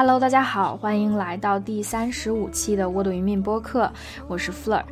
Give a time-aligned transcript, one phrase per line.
[0.00, 3.92] Hello，大家好，欢迎来到第三十五期的沃朵云命播客，
[4.28, 4.82] 我是 Fleur。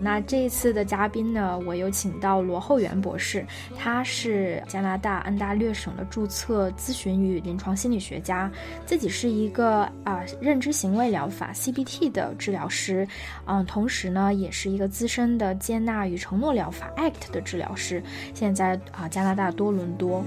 [0.00, 3.46] 那这一次的嘉宾呢，我有请到罗厚元博士，
[3.78, 8.50] 他是加拿大安大略省的注册咨询与临床心理学家，
[8.86, 13.06] 自己是一个啊认知行为疗法 CBT 的治疗师，
[13.44, 18.02] 嗯，同时呢也是一个资深的接纳与承诺疗法 ACT 的治疗师，
[18.32, 20.24] 现在啊加拿大多伦多。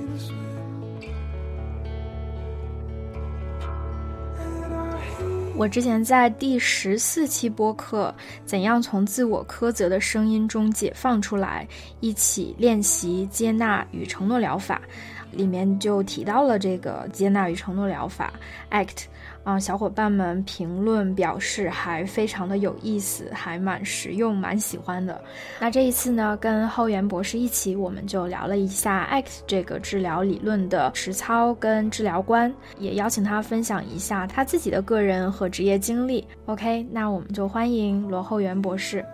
[5.57, 8.13] 我之前在第十四期播客
[8.45, 11.67] 《怎样从自我苛责的声音中解放出来》，
[11.99, 14.79] 一起练习接纳与承诺疗法，
[15.31, 18.31] 里面就提到了这个接纳与承诺疗法
[18.69, 19.05] ACT。
[19.47, 25.23] 啊，小伙伴们评论表示还非常的有意思，还蛮实用，蛮喜欢的。
[25.57, 36.27] 那这一次呢，跟后援博士一起，我们就聊了一下 X 这个治疗理论的实操跟治疗观，也邀请他分享一下他自己的个人和职业经历。
[36.47, 39.05] OK，那我们就欢迎罗后援博士。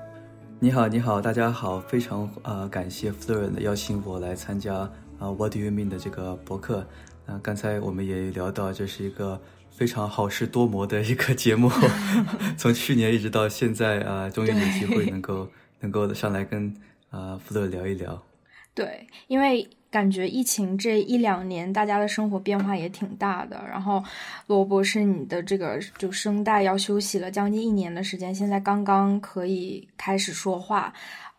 [0.59, 4.73] 你好，你好，大家好，非常呃感谢 Fleur 的邀请我来参加
[5.19, 6.83] 啊 What Do You Mean 的这个博客。
[7.23, 9.39] 那刚才我们也聊到，这是一个。
[9.75, 11.69] 非常好事多磨的一个节目，
[12.57, 15.49] 从去年一直到现在啊，终于有机会能够
[15.81, 16.73] 能够上来跟
[17.09, 18.23] 啊福乐聊一聊。
[18.75, 23.63] 对，因为感觉疫情这一两年，大家的生活变化也挺大的。
[23.69, 24.03] 然后
[24.47, 30.93] 罗博士，你的这个就声带要休息了将近一年的时间，现在刚刚可以开始说话。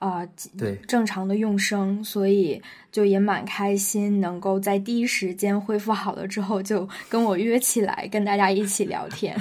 [0.04, 0.20] 啊，
[0.58, 2.60] 对，正常的用声，所以
[2.92, 9.34] 就也蛮开心，能够在第一时间恢复好了之后，就跟我约起来跟大家一起聊天。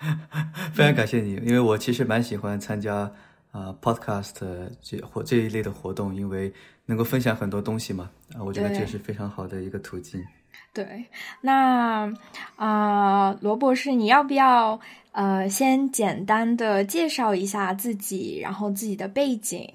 [0.72, 3.12] 非常感谢你，因为我其实蛮喜欢参加
[3.50, 4.32] 啊 podcast
[4.80, 6.50] 这或这一类的活动，因为
[6.86, 10.24] 能够分享很多东西嘛，啊，我觉得这是非常好的一个途径。
[10.72, 11.04] 对，
[11.42, 12.10] 那
[12.56, 14.80] 啊，罗博士，你要不要
[15.12, 19.70] 呃先简单的介绍一下自己，然后自己的背景？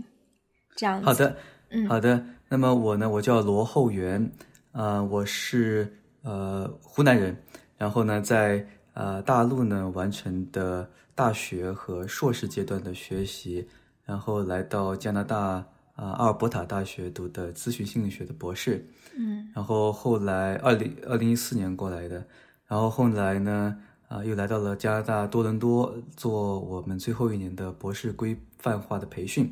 [0.76, 1.38] 这样好的，
[1.70, 2.22] 嗯，好的。
[2.50, 4.30] 那么我呢，我叫罗厚元，
[4.74, 5.92] 啊，我是
[6.22, 7.36] 呃湖南人，
[7.78, 13.68] 然后呢，在呃大陆呢完成的大学和硕士阶段的学习，
[14.04, 15.66] 然后来到加拿大啊
[15.96, 18.86] 阿尔伯塔大学读的咨询心理学的博士，
[19.18, 22.24] 嗯，然后后来二零二零一四年过来的，
[22.68, 23.78] 然后后来呢
[24.10, 29.52] 啊又来到了加拿大多伦多做我们最后一年的博士规范化的培训。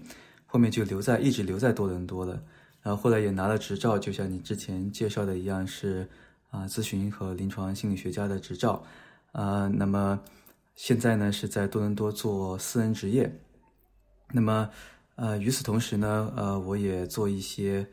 [0.54, 2.40] 后面就留在一直留在多伦多了，
[2.84, 6.08] 然后后来也拿了执照，就像你之前介绍的一样，是
[6.52, 8.84] 啊咨询和临床心理学家的执照，
[9.32, 10.22] 啊，那么
[10.76, 13.36] 现在呢是在多伦多做私人职业，
[14.32, 14.70] 那么
[15.16, 17.84] 呃与此同时呢，呃我也做一些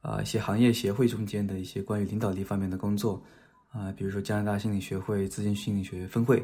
[0.00, 3.22] 啊一些行业协会中间的一些关于领导力方面的工作，
[3.72, 6.42] 啊比如说加拿大心理学会咨询心理学分会，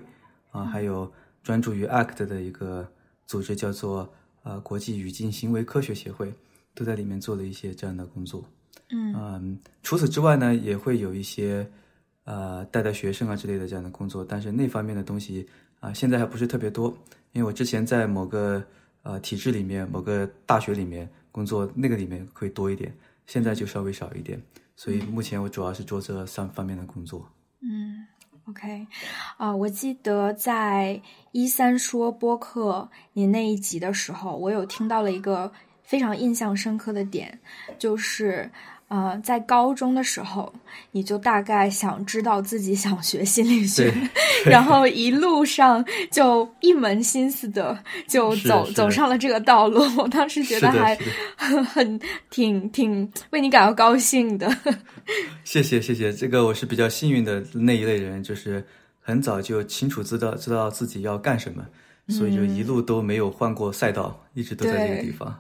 [0.51, 1.11] 啊还有
[1.43, 2.87] 专注于 ACT 的一个
[3.27, 4.13] 组织叫做。
[4.43, 6.33] 啊，国际语境行为科学协会
[6.75, 8.45] 都在里面做了一些这样的工作。
[8.91, 11.67] 嗯，除此之外呢，也会有一些
[12.25, 15.49] 呃带带学生啊之类的这样的工作，但是那方面的东西
[15.81, 16.95] 啊，现在还不是特别多。
[17.33, 18.63] 因为我之前在某个
[19.03, 22.95] 呃体制里面、某个大学里面工作，那个里面会多一点，
[23.27, 24.41] 现在就稍微少一点。
[24.77, 27.27] 所以目前我主要是做这三方面的工作。
[27.61, 28.07] 嗯。
[28.49, 28.87] OK，
[29.37, 37.41] 啊，我记得在一三说播客您那一集的时候，我有听到了一个非常印象深刻的点，
[37.79, 38.51] 就是。
[38.93, 40.53] 呃，在高中的时候，
[40.91, 43.91] 你就大概想知道自己想学心理学，
[44.45, 49.83] 然后一路上就一门心思的就走走上了这个道路。
[49.97, 50.95] 我当时觉得还
[51.37, 51.99] 很
[52.29, 54.55] 挺挺为你感到高兴的。
[55.43, 58.63] 谢谢谢谢，这个我是比较幸运的那一类人，就是
[59.01, 61.65] 很早就清楚知道知道自己要干什么，
[62.11, 65.35] 所以就一路都没有换过赛道，一直都在这个地方。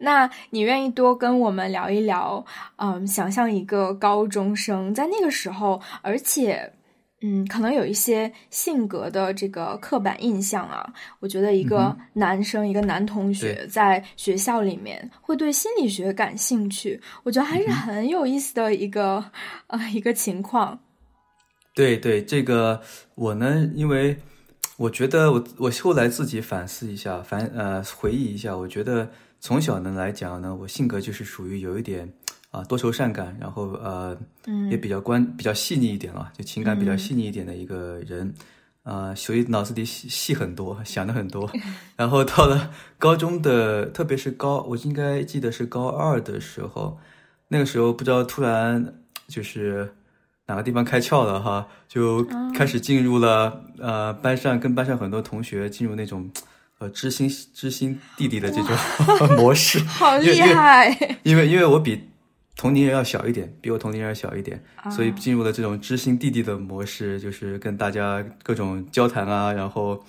[0.00, 2.44] 那你愿意多跟我们聊一聊？
[2.76, 6.72] 嗯，想象一个高中生在那个时候，而且，
[7.20, 10.88] 嗯，可能有一些性格的这个刻板印象啊。
[11.18, 19.24] 我觉得一个男生，一个男同学在学校里面会对心理学感兴趣，我觉得还是很有意思的一个
[19.66, 20.78] 呃一个情况。
[21.74, 22.80] 对对，这个
[23.16, 24.16] 我呢，因为
[24.76, 29.10] 我觉得我我后来自己反思一下，反呃回忆一下，我觉得。
[29.40, 32.12] 从小呢来讲呢，我性格就是属于有一点
[32.50, 34.16] 啊多愁善感，然后呃
[34.70, 38.32] 也比较关比较细腻一点了，就情感比较细腻一点的一个人。
[38.84, 41.50] 啊，所以脑子里细细很多，想的很多。
[41.94, 46.98] 然后到了高中的，特别是高，我应该记得是高二的时候，
[47.48, 48.94] 那个时候不知道突然
[49.26, 49.92] 就是
[50.46, 56.30] 哪个地方开窍了哈，就开始进入了呃班上，跟班上很多同学进入那种
[56.78, 58.76] 呃知心知心弟弟的这种
[59.36, 60.88] 模式， 好厉害！
[61.22, 62.00] 因为因为我比
[62.56, 70.02] 同龄人要小一点，比我同龄人要小一点，所以进入了这种知心弟弟的模式，就是跟大家各种交谈啊，然后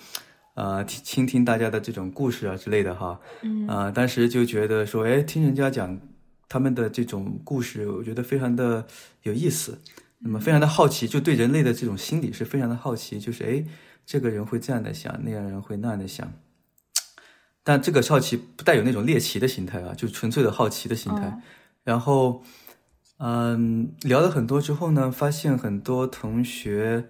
[0.54, 5.98] 呃倾听大家的这种故事啊之类的哈，嗯啊，当时就觉得说，哎，听人家讲
[6.48, 8.86] 他们的这种故事，我觉得非常的
[9.22, 9.78] 有意思。
[10.22, 13.64] 那么非常的好奇，就对人类的这种心理是非常的好奇，就是哎，
[14.04, 16.30] 这个人会这样的想，那样人会那样的想。
[17.70, 21.40] 但这个好奇不带有那种猎奇的心态啊，就纯粹的好奇的心态。
[21.84, 22.42] 然后，
[23.18, 27.04] 嗯，聊了很多之后呢，发现很多同学，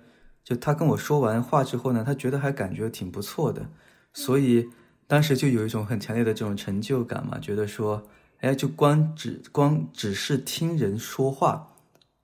[0.44, 3.66] 就他跟我说完话之后呢，他觉得还感觉挺不错的，
[4.12, 4.68] 所以
[5.06, 8.06] 当时就有一种很强烈的这种成就感嘛，觉得说，
[8.40, 11.68] 哎，就光只光只是听人说话。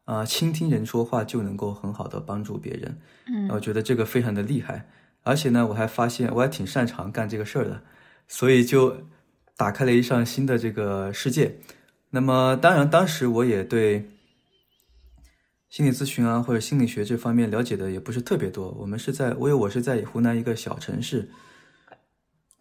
[0.05, 2.99] 啊，倾听人说话就能够很好的帮助别人，
[3.29, 4.87] 嗯，我觉得这个非常的厉害，
[5.23, 7.83] 而且呢，我还发现我还挺擅长干这个事儿的，
[8.29, 8.97] 所以就
[9.57, 11.59] 打开了一扇新的这个世界。
[12.11, 14.09] 那么，当然，当时我也对
[15.69, 18.71] 心理咨询啊或者心理学这方面了解的也不是特别多。
[18.79, 21.29] 我们是在，因为我是在湖南一个小城市，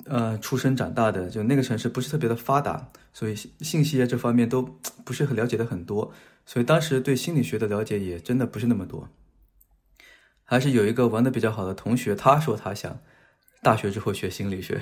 [0.06, 4.62] 呃，出生长大的，就那个城市不是特别的发达，所以信息啊这方面都
[5.04, 6.12] 不是很了解的很多。
[6.46, 9.08] 所以当时对心理学的了解也真的不是那么多，
[10.44, 13.00] 还是有一个玩的比较好的同学，他说他想
[13.66, 14.80] 大学之后学心理学，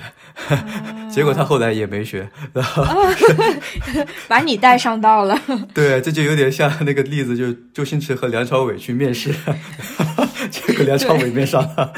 [1.10, 2.84] 结果他后来也没学，然后
[4.28, 5.40] 把你带上道了。
[5.72, 9.34] 对，这就有点像那个例子，就是周星驰和梁朝伟去面试，
[10.50, 11.94] 结果梁朝伟面上了，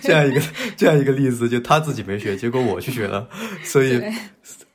[0.00, 0.42] 这样一个
[0.76, 3.28] 这样一个例子，就他自己没学，结果我去学了，
[3.62, 4.02] 所以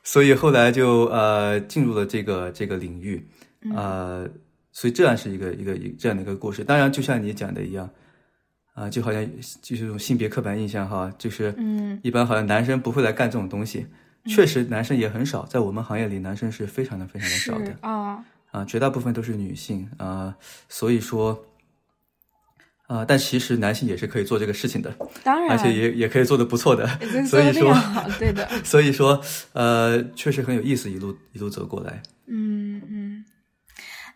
[0.03, 3.27] 所以后来就呃进入了这个这个领域。
[3.75, 4.29] 呃，
[4.71, 6.63] 所以这样是一个一个一这样的一个故事。
[6.63, 7.89] 当然，就像你讲的一样，
[8.75, 9.25] 啊，就好像
[9.61, 13.87] 就是这种性别刻板印象哈，就是嗯，一般好像男生不会来干这种东西。
[14.27, 20.35] 确实，男生也很少，在我们行业里，男生是非常的非常的少的啊啊，绝大部分都是女性啊。
[20.67, 21.45] 所以说，
[22.87, 24.93] 啊，但其实男性也是可以做这个事情的，
[25.23, 26.85] 当然，而且也也可以做的不错的。
[27.25, 27.73] 所以说，
[28.19, 28.49] 对的。
[28.63, 29.21] 所以说，
[29.53, 32.01] 呃，确实很有意思，一路一路走过来。
[32.25, 33.25] 嗯嗯。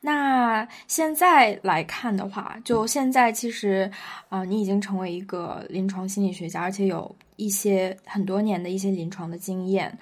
[0.01, 3.91] 那现在来看的话，就现在其实，
[4.29, 9.97] 啊，你已经成为一个临床心理学家，而且有一些很多年的一些临床的经验，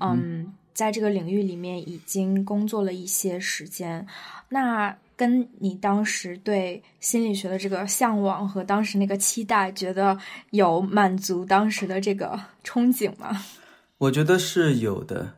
[0.00, 4.06] 嗯，在这个领域里面已经工作了一些时间。
[4.48, 10.16] 那跟你当时对心理学的这个向往和当时那个期待，觉得
[10.50, 13.44] 有满足当时的这个憧憬吗？
[13.98, 15.34] 我觉得是有的。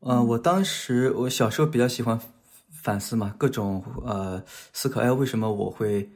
[0.00, 2.20] 呃，我当时我小时候比较喜欢。
[2.86, 4.40] 反思嘛，各种呃
[4.72, 6.08] 思考，哎，为什么我会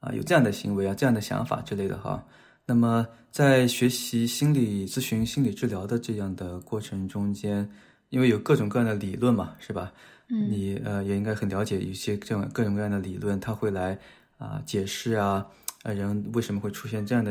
[0.00, 2.24] 啊有这样的行为啊，这样的想法之类的哈。
[2.64, 7.68] 那么在学习心理咨询、心理治疗的这样的过程中间，
[8.08, 9.92] 因为有各种各样的理论嘛，是吧？
[10.30, 13.98] 嗯，你呃也应该很了解一些这种各种各样的理论，它会来
[14.38, 15.46] 啊解释啊，
[15.82, 17.30] 呃人为什么会出现这样的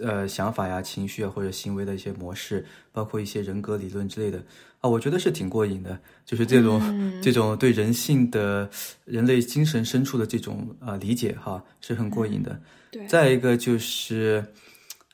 [0.00, 4.44] 呃想法呀、情绪啊或者行为的一些模式，包括一些人格理论之类的。
[4.80, 6.80] 啊，我觉得是挺过瘾的，就是这种
[7.20, 8.70] 这种对人性的、
[9.04, 12.60] 人类精神深处的这种啊理解哈，是很过瘾的。
[12.92, 14.44] 对，再一个就是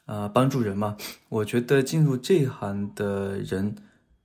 [0.05, 0.95] 啊，帮助人嘛，
[1.31, 3.75] 我觉得进入这一行的人，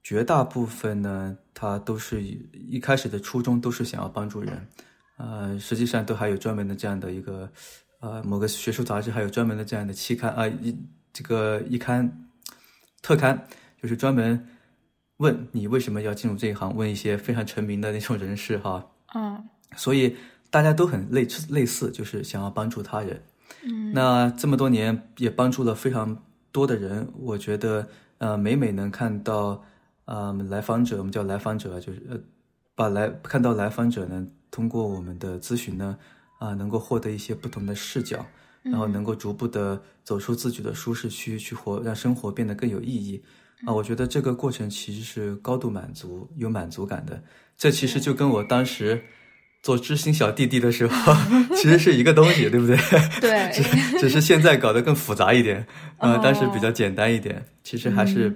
[0.04, 4.68] 绝大部分呢，他都是一开始的初衷都是想要帮助人，
[5.18, 7.50] 呃，实际上都还有专门的这样的一个
[8.02, 10.76] 呃某个学术杂志还有专门的这样的期刊啊一
[11.14, 12.28] 这个一刊
[13.02, 13.48] 特刊，
[13.82, 14.46] 就是专门。
[15.20, 16.74] 问你为什么要进入这一行？
[16.76, 20.16] 问一些非常成名的那种人士哈，嗯，所以
[20.50, 23.22] 大家都很类类似，就是想要帮助他人。
[23.64, 26.24] 嗯，那这么多年也帮助了非常
[26.54, 27.86] 多的人，我觉得
[28.20, 29.62] 呃，每每能看到
[30.06, 32.18] 呃来访者，我们叫来访者，就是呃
[32.74, 35.98] 把来看到来访者呢，通过我们的咨询呢
[36.40, 38.26] 啊，能够获得一些不同的视角，
[38.62, 43.22] 然后能够逐步的走出自己的舒适区，去活，让生活变得更有意义。
[43.66, 47.22] 啊，我觉得这个过程其实是高度满足、有满足感的。
[47.58, 49.04] 这其实就跟我当时
[49.62, 51.14] 做知心小弟弟的时候，
[51.56, 52.78] 其实是一个东西，对不对？
[53.20, 55.66] 对，只只是现在搞得更复杂一点。
[55.98, 58.34] 呃，当时比较简单一点，其实还是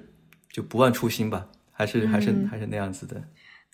[0.52, 3.22] 就不忘初心吧，还是还是还是那样子的。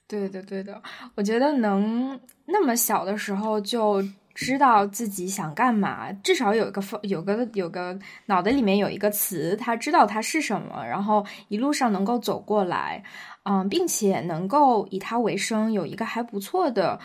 [0.08, 0.82] 对的，对的。
[1.16, 4.04] 我觉得能那么小的时候就。
[4.40, 13.04] 知道自己想干嘛，至少有一个有个有个脑袋里面有一个词，他知道它是什么，然后一路上能够走过来，
[13.44, 17.00] 嗯，并且能够以它为生，有一个还不错的，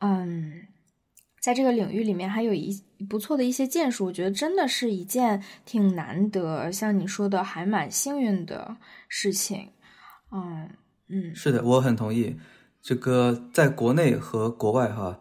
[0.00, 0.66] 嗯，
[1.40, 8.76] 在这个领域里面还有一不错的一些建树，我觉得真的是一件挺难得，像你说的还蛮幸运的
[9.08, 9.70] 事情。
[10.32, 10.68] 嗯
[11.08, 12.36] 嗯，是的，我很同意。
[12.82, 15.18] 这个在国内和国外哈，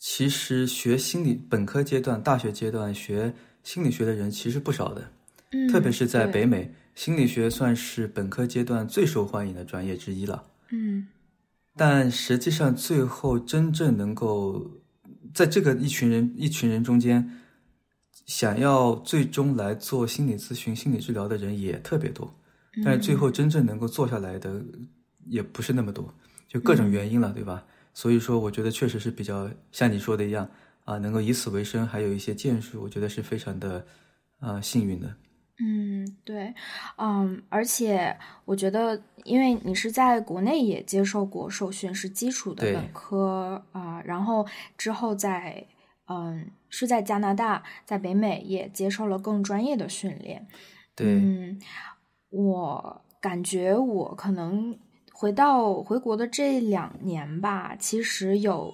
[0.00, 5.12] 其实学心理本科阶段、大学阶段学心理学的人其实不少的，
[5.52, 10.42] 嗯，特别是在北美，心理学算是本科阶段最受欢迎的专业之一了。
[10.70, 11.06] 嗯
[11.76, 14.70] 但实际上，最后真正能够
[15.32, 17.30] 在这个一群人一群人中间，
[18.26, 22.34] 想要最终来做心理咨询、心理治疗的人也特别多，
[22.84, 24.62] 但是最后真正能够做下来的
[25.26, 26.12] 也不是那么多，
[26.48, 27.64] 就各种原因了，对吧？
[27.92, 30.48] 所以说，我觉得确实是比较像你说的一样
[30.84, 33.84] 啊，能够以此为生，还有一些建树，我觉得是非常的
[34.38, 35.14] 啊幸运的。
[35.62, 36.54] 嗯，对，
[36.96, 38.16] 嗯，而且
[38.46, 44.46] 我觉得，因为你是在国内也接受过受训，是基础的本科啊、然后
[44.78, 45.66] 之后在
[46.06, 50.48] 嗯是在加拿大，在北美也接受了更专业的训练。
[50.94, 51.60] 对，嗯，
[52.30, 54.74] 我感觉我可能
[55.20, 58.72] 回到回国的这两年吧，其实有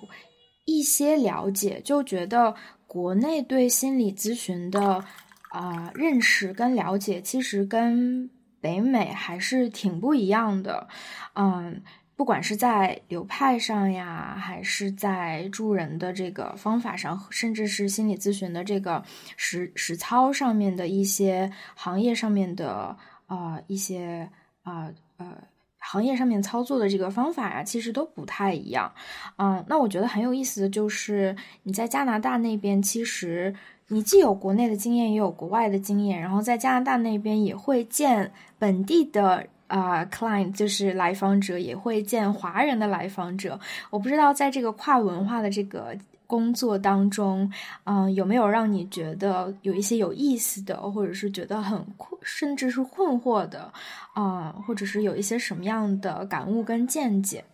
[0.64, 2.54] 一些了解，就觉得
[2.86, 5.04] 国内对心理咨询的
[5.50, 10.86] 啊、认识跟了解，其实跟北美还是挺不一样的。
[11.34, 11.82] 嗯，
[12.14, 19.02] 不管是在流派上呀，还是在助人的这个方法上，甚至是心理咨询的这个
[19.36, 24.30] 实实操上面的一些行业上面的啊、一些
[24.62, 25.36] 啊呃
[25.78, 28.92] 行业上面操作的这个方法呀，其实都不太一样。
[29.38, 33.54] 嗯，那我觉得很有意思的就是你在加拿大那边，其实
[33.88, 39.46] 你既有国内的经验，也有国外的经验，然后在加拿大那边也会见本地的。
[39.68, 43.58] 啊、c l i e n t 就是来访者，也会见华人的来访者。
[43.90, 45.92] 我不知道在这个跨文化的这个
[46.26, 47.50] 工作当中，
[47.84, 53.72] 嗯、有没有让你觉得有一些有意思的，或者是觉得很困，甚至是困惑的，
[54.14, 57.44] 啊、或者是有一些什么样的感悟跟见解？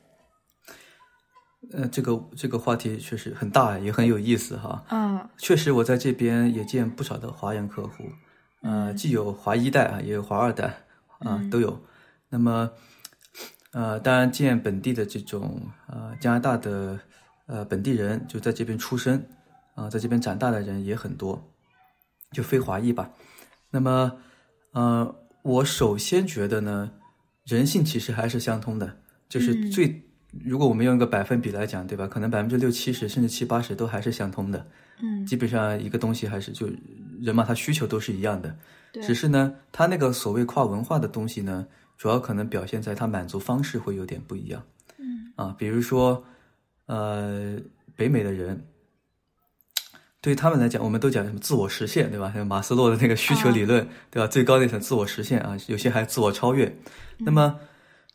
[1.73, 4.85] 呃，这个这个话题确实很大，也很有意思哈。
[4.91, 8.05] 嗯确实，我在这边也见不少的华人客户，
[8.63, 10.83] 呃，既有华一代啊，也有华二代
[11.21, 11.81] 啊，都有。
[12.29, 12.71] 那么，
[13.73, 16.99] 呃，当然见本地的这种呃加拿大的
[17.53, 19.23] 呃本地人，就在这边出生
[19.75, 21.43] 啊、在这边长大的人也很多，
[22.31, 23.11] 就非华裔吧。
[23.71, 24.11] 那么，
[24.73, 26.91] 呃，我首先觉得呢，
[27.45, 28.97] 人性其实还是相通的，
[29.29, 30.03] 就是最。
[30.43, 32.07] 如果我们用一个百分比来讲，对吧？
[32.07, 34.67] 可能百分之六七十甚至七八十都还是相通的。
[35.03, 36.67] 嗯，基本上一个东西还是就
[37.21, 38.57] 人嘛，他需求都是一样的，
[38.95, 41.67] 对只是呢，他那个所谓跨文化的东西呢，
[41.99, 44.63] 主要可能表现在他满足方式会有点不一样。
[44.97, 46.25] 嗯啊，比如说，
[46.87, 47.59] 呃，
[47.97, 48.67] 北美的人，
[50.21, 52.31] 对于他们来讲，我们都讲什么自我实现，对吧？
[52.35, 54.27] 像马斯洛的那个需求理论，对吧？
[54.27, 56.77] 最高那层自我实现啊，有些还自我超越。
[57.19, 57.61] 那么，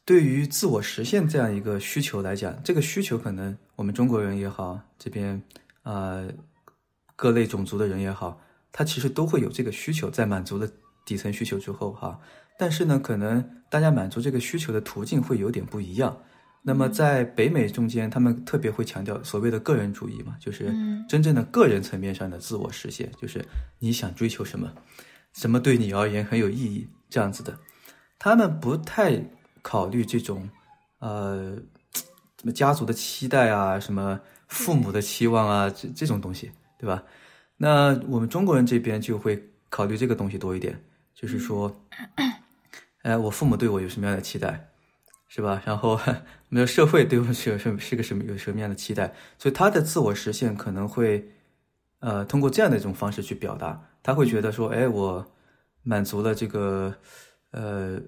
[0.06, 5.42] 对于自我实现这样一个需求来讲，这个需求可能我们中国人也好，这边
[5.84, 6.30] 啊、呃
[7.16, 8.40] 各类种族的人也好，
[8.72, 10.70] 他其实都会有这个需求，在满足了
[11.04, 12.20] 底层需求之后哈，
[12.60, 16.16] 但是呢，可能大家满足这个需求的途径会有点不一样。
[16.68, 23.42] 那么在北美中间，他们特别会强调所谓的个人主义嘛，就是嗯真正的个人层面上的自我实现，就是
[23.80, 24.70] 你想追求什么，
[25.32, 27.58] 什么对你而言很有意义，这样子的。
[28.20, 29.18] 他们不太
[29.62, 30.50] 考虑这种，
[31.00, 31.56] 呃，
[31.94, 34.20] 什么家族的期待啊，什么
[34.50, 37.02] 父母的期望啊，这这种东西，对吧？
[37.56, 40.78] 那我们中国人这边就会考虑这个东西多一点，
[41.16, 41.74] 就是说，
[43.04, 44.70] 哎，我父母对我有什么样的期待，
[45.28, 45.62] 是吧？
[45.66, 46.00] 然后，
[46.50, 51.28] 没有社会对我是有什么是个什么有什么样的期待，所以他的自我实现可能会，
[52.00, 55.26] 呃，通过这样的一种方式去表达，他会觉得说，哎，我
[55.84, 56.96] 满足了这个，
[57.52, 58.00] 呃，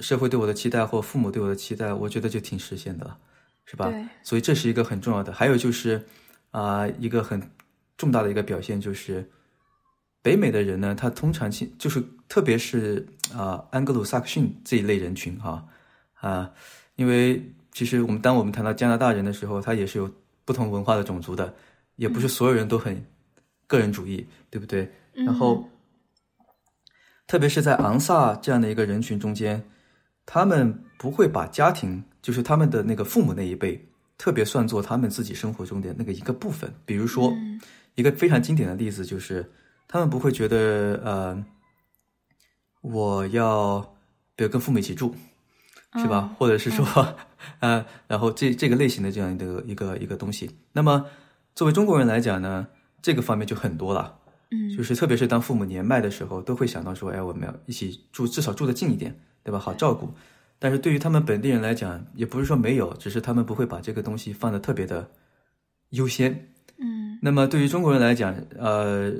[0.00, 3.18] 社会对我的期待或父母对我的期待，我觉得就挺实现的了，
[3.64, 3.90] 是吧？
[3.90, 5.32] 对所以这是一个很重要的。
[5.32, 6.06] 还有就是，
[6.52, 7.50] 啊、一个很
[7.96, 9.28] 重大的一个表现就是，
[10.22, 15.64] 北美的人呢，他通常性就是特别是啊、安格鲁萨克逊这一类人群哈啊、
[16.96, 20.10] 因为其实我们当我们谈到加拿大人的时候，他也是有
[20.44, 21.54] 不同文化的种族的，
[21.96, 23.04] 也不是所有人都很
[23.66, 24.90] 个人主义，对不对？
[25.12, 25.68] 然后，
[27.26, 29.62] 特别是在昂萨这样的一个人群中间，
[30.24, 33.84] 他们不会把家庭，就是他们的那个父母那一辈，
[34.16, 36.72] 特别算作他们自己生活中的那个一个部分。
[36.84, 37.32] 比如说，
[37.94, 39.44] 一个非常经典的例子就是，
[39.86, 41.44] 他们不会觉得呃，
[42.80, 43.80] 我要
[44.34, 45.14] 比如跟父母一起住，
[45.96, 46.34] 是吧？
[46.38, 46.84] 或者是说，
[47.60, 50.50] 呃，然后这这个类型的这样的一个一个东西。
[50.72, 51.06] 那么
[51.54, 52.66] 作为中国人来讲呢，
[53.00, 54.18] 这个方面就很多了。
[54.50, 59.58] 嗯，就是特别是当父母年迈的时候，都会想到说，哎，我们要一起住，至少住得近一点，对吧？
[59.58, 60.12] 好照顾。
[60.58, 65.10] 但是对于他们本地人来讲，也不是说没有，只是他们不会把这个东西放的特别的
[65.90, 66.48] 优先。
[66.78, 69.10] 嗯那么对于中国人来讲，呃，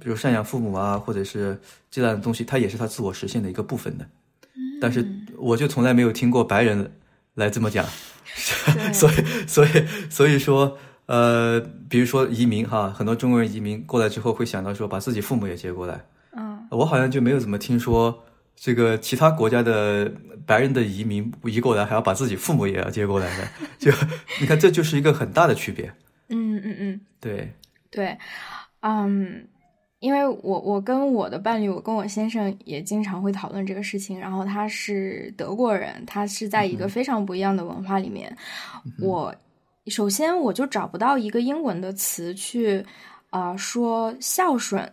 [0.00, 1.58] 比如赡养父母啊，或者是
[1.90, 4.06] 这样的东西，它也是他自我实现的一个部分的。
[4.80, 5.06] 但是
[5.36, 6.90] 我就从来没有听过白人
[7.34, 7.84] 来这么讲，
[8.66, 9.14] 对 所以
[9.46, 9.68] 所以
[10.10, 16.04] 所以说，呃，比如说移民哈，很多中国人移民过来之后会想到说把自己父母也接过来，
[16.36, 16.66] 嗯。
[16.70, 20.12] 我好像就没有怎么听说这个其他国家的
[20.44, 23.90] 白人的移民移过来还要把自己父母也要接过来的，就
[24.40, 25.92] 你看这就是一个很大的区别，
[26.28, 27.54] 嗯嗯嗯，对，
[27.90, 28.18] 对，
[28.80, 29.46] 嗯，
[30.00, 34.18] 因为我我跟我的伴侣，我跟我先生也经常会讨论这个事情。
[34.18, 38.36] 然后他是德国人，他是在一个非常不一样的文化里面。
[39.00, 39.34] 我
[39.86, 42.84] 首先我就找不到一个英文的词去
[43.30, 44.92] 啊、呃说孝顺。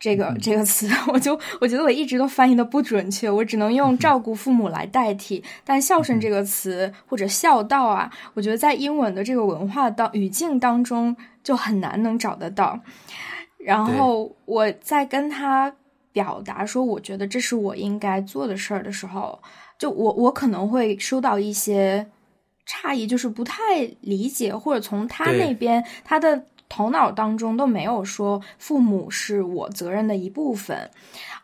[0.00, 5.42] 这个这个词， 我就我觉得我一直都翻译的不准确，我只能用照顾父母来代替。
[5.64, 12.78] 但孝顺这个词或者孝道啊，我觉得在英文的这个文化当语境当中就很难能找得到。
[13.68, 15.70] 然后我在跟他
[16.10, 19.38] 表达说，我觉得这是我应该做的事儿的时候，
[19.78, 22.06] 就我我可能会收到一些
[22.66, 30.90] 诧异，就是不太理解，或者从他那边他的头脑当中都没有说父母是我责任的一部分。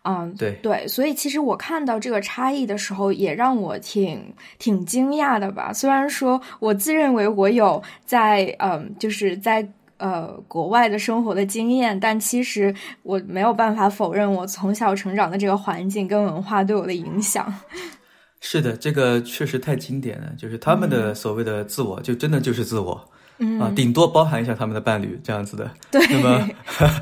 [0.04, 5.74] 嗯，对对，所以其实我看到这个差异的时候，也让我挺挺惊讶的吧。
[5.74, 17.52] 虽然说我自认为我有在嗯，就是在呃国外的生活的经验，但其实我没有办法否认我从小成长的这个环境跟文化对我的影响。
[18.40, 23.10] 是的，这个确实太经典了，就是他们的所谓的自我，就真的就是自我。
[23.38, 25.68] 嗯啊，顶多包含一下他们的伴侣这样子的。
[25.90, 26.48] 对 那么，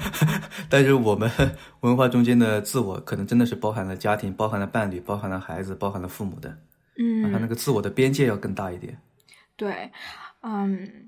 [0.70, 1.30] 但是我们
[1.80, 6.48] 文化中间的自我，可能真的是包含了家庭，包含了伴侣，包含了孩子，包含了父母的。
[6.48, 6.56] 啊，
[6.96, 8.96] 嗯他那个自我的边界要更大一点。
[9.56, 9.90] 对，
[10.42, 11.01] 嗯，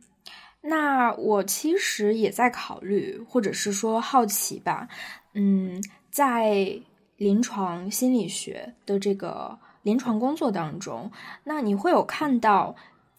[0.66, 4.88] 那我其实也在考虑，或者是说好奇吧，
[5.35, 6.81] 嗯，在
[7.16, 11.11] 临床心理学的这个临床工作当中，
[11.44, 12.74] 那你会有看到，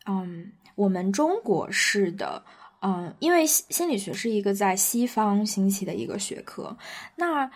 [0.07, 2.43] 嗯，我们中国式的。
[2.81, 6.77] 嗯，因为心理学是一个在西方兴起的一个学科，
[7.15, 7.49] 那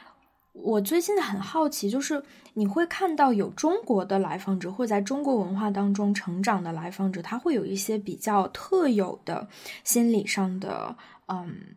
[0.61, 2.21] 我最近很好奇，就是
[2.53, 9.47] 你会看到有中国的来访者，或在中国文化当中成长的来访者，他会有一些比较特有的
[9.83, 10.95] 心理上的
[11.27, 11.75] 嗯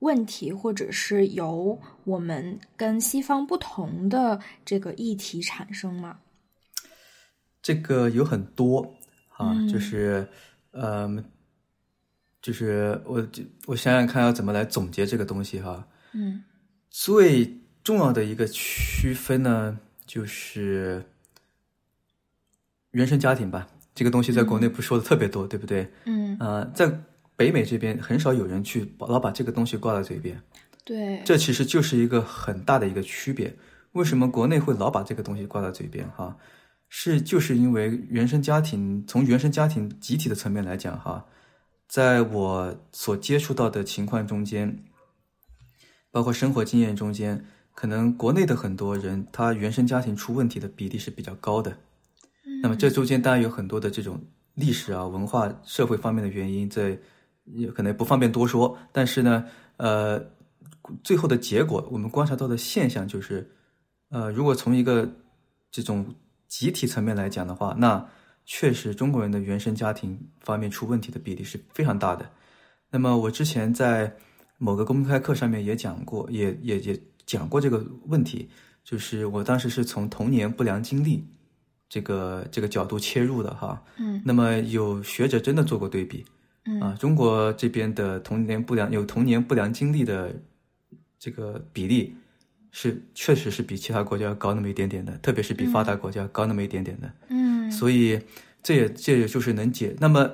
[0.00, 6.18] 问题，或者是由我们跟西方不同的这个议题产生吗？
[7.60, 8.80] 这个有很多
[9.36, 10.26] 啊，嗯就是，
[10.72, 11.24] 嗯、
[12.40, 13.26] 就是我
[13.66, 15.86] 我想想看要怎么来总结这个东西哈。
[16.12, 16.42] 嗯
[16.90, 17.44] 最
[17.88, 21.02] 重要的一个区分呢，就是
[22.90, 23.66] 原生家庭吧。
[23.94, 25.90] 这个东西在国内不说的特别多，对不对？
[26.04, 26.86] 嗯，呃，在
[27.34, 30.38] 北美这边很少有人去把老把这个东西挂在嘴边，
[30.84, 33.56] 对，这其实就是一个很大的一个区别。
[33.92, 36.06] 为什么国内会老把这个东西挂在嘴边？
[36.10, 36.36] 哈，
[36.90, 41.24] 是就是因为原生家庭，从原生家庭集体的层面来讲，哈，
[41.88, 44.84] 在我所接触到的情况中间，
[46.10, 47.46] 包括生活经验中间，
[47.78, 51.78] 可能国内的很多人他原生家庭出问题的比例是比较高的。
[52.60, 54.20] 那么这中间当然有很多的这种
[54.54, 56.98] 历史啊、文化、社会方面的原因，在
[57.44, 58.76] 也可能不方便多说。
[58.90, 59.44] 但是呢，
[59.76, 60.20] 呃，
[61.04, 63.48] 最后的结果，我们观察到的现象就是，
[64.08, 65.08] 呃，如果从一个
[65.70, 66.04] 这种
[66.48, 68.04] 集体层面来讲的话，那
[68.44, 72.28] 确实中国人的原生家庭方面出问题的比例是非常大的。
[72.90, 74.12] 那么我之前在
[74.56, 78.48] 某个公开课上面也讲过，也也也讲过这个问题，
[78.82, 81.22] 就是我当时是从童年不良经历
[81.90, 83.84] 这个这个角度切入的哈。
[83.98, 86.24] 嗯那么有学者真的做过对比，
[86.64, 90.34] 嗯啊，中国这边的童年不良有童年不良经历的
[91.18, 92.16] 这个比例
[92.70, 97.12] 是确实是比其他国家高那么一点点的，特别是比发达国家高那么一点点的。
[97.28, 98.18] 嗯所以
[98.62, 99.94] 这也这也就是能解。
[100.00, 100.32] 那么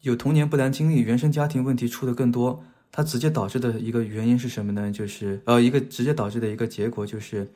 [0.00, 4.92] 有童年不良经历、原生家庭问题出的更多，它直接导致的一个原因是什么呢？
[4.92, 7.50] 就是呃，一个直接导致的一个结果就是，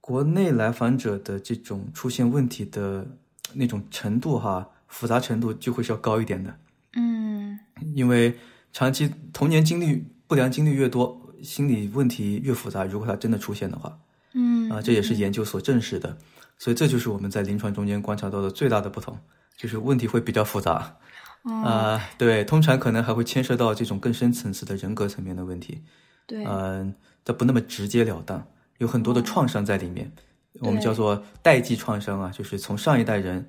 [0.00, 3.06] 国内来访者的这种出现问题的
[3.54, 6.58] 那种程度哈，复杂程度就会是要高一点的，
[6.96, 7.56] 嗯
[7.94, 8.36] 因为
[8.72, 12.84] 长期童年经历不良经历越多，心理问题越复杂。
[12.84, 13.96] 如果它真的出现的话，
[14.34, 16.18] 嗯啊，这也是研究所证实的，
[16.58, 19.16] 所以这就是我们在临床中间观察到的最大的不同，
[19.56, 20.96] 就是问题会比较复杂。
[21.44, 25.82] 啊，对，通常可能还会牵涉到这种更深层次的人格层面的问题。
[26.26, 28.46] 对，嗯，它不那么直截了当，
[28.78, 30.12] 有很多的创伤在里面，
[30.60, 33.48] 我们叫做代际创伤啊，就是从上一代人，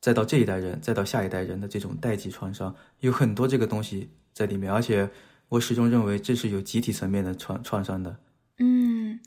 [0.00, 5.10] 再到这一代人，再到下一代人的这种代际创伤，有很多这个东西在里面，而且
[5.48, 8.16] 我始终认为这是有集体层面的创创伤的。
[8.58, 9.18] 嗯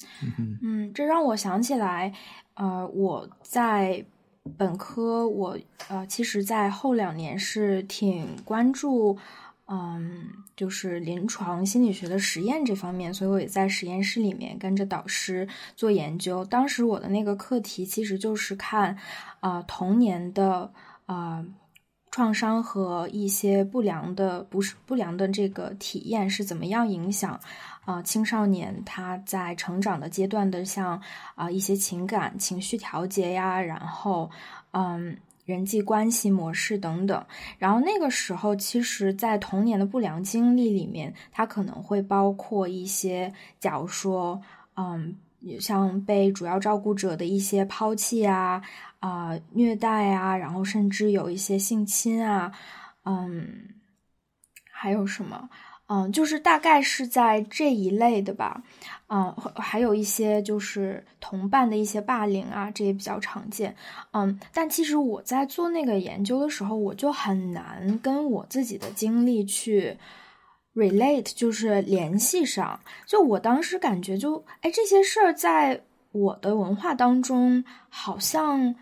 [0.61, 2.13] 嗯，这让我想起来，
[2.53, 4.05] 呃，我在。
[4.57, 9.17] 本科我呃，其实，在后两年是挺关注，
[9.67, 16.43] 嗯，就是临床心理学的实验这方面，所以我也在实验室里面跟着导师做研究。
[16.43, 18.97] 当时我的那个课题其实就是看，
[19.41, 20.71] 啊，童年的
[21.05, 21.45] 啊
[22.11, 27.39] 创伤和一些不良的不是不良的这个体验是怎么样影响。
[27.83, 31.01] 啊，青少年他在成长的阶段的，像
[31.33, 34.29] 啊一些情感情绪调节呀，然后
[34.71, 37.25] 嗯人际关系模式等等，
[37.57, 44.39] 然后那个时候，其实，在童年的不良经历里面，它可能会包括一些，假如说，
[44.75, 45.15] 嗯，
[45.59, 48.61] 像被主要照顾者的一些抛弃啊，
[48.99, 52.51] 啊虐待啊，然后甚至有一些性侵啊，
[53.05, 53.47] 嗯，
[54.71, 55.49] 还有什么？
[55.93, 58.63] 嗯，就是大概是在这一类的吧，
[59.09, 63.75] 嗯，还有一些就是同伴的一些霸凌啊，这也比较常见。
[64.13, 69.97] 嗯，但其实我在做那个研究的时候，我就很难跟我自己的经历去
[70.75, 72.79] relate，就是联系上。
[73.05, 75.81] 就我当时感觉，就哎，这些事儿在
[76.11, 78.75] 我的文化当中好像。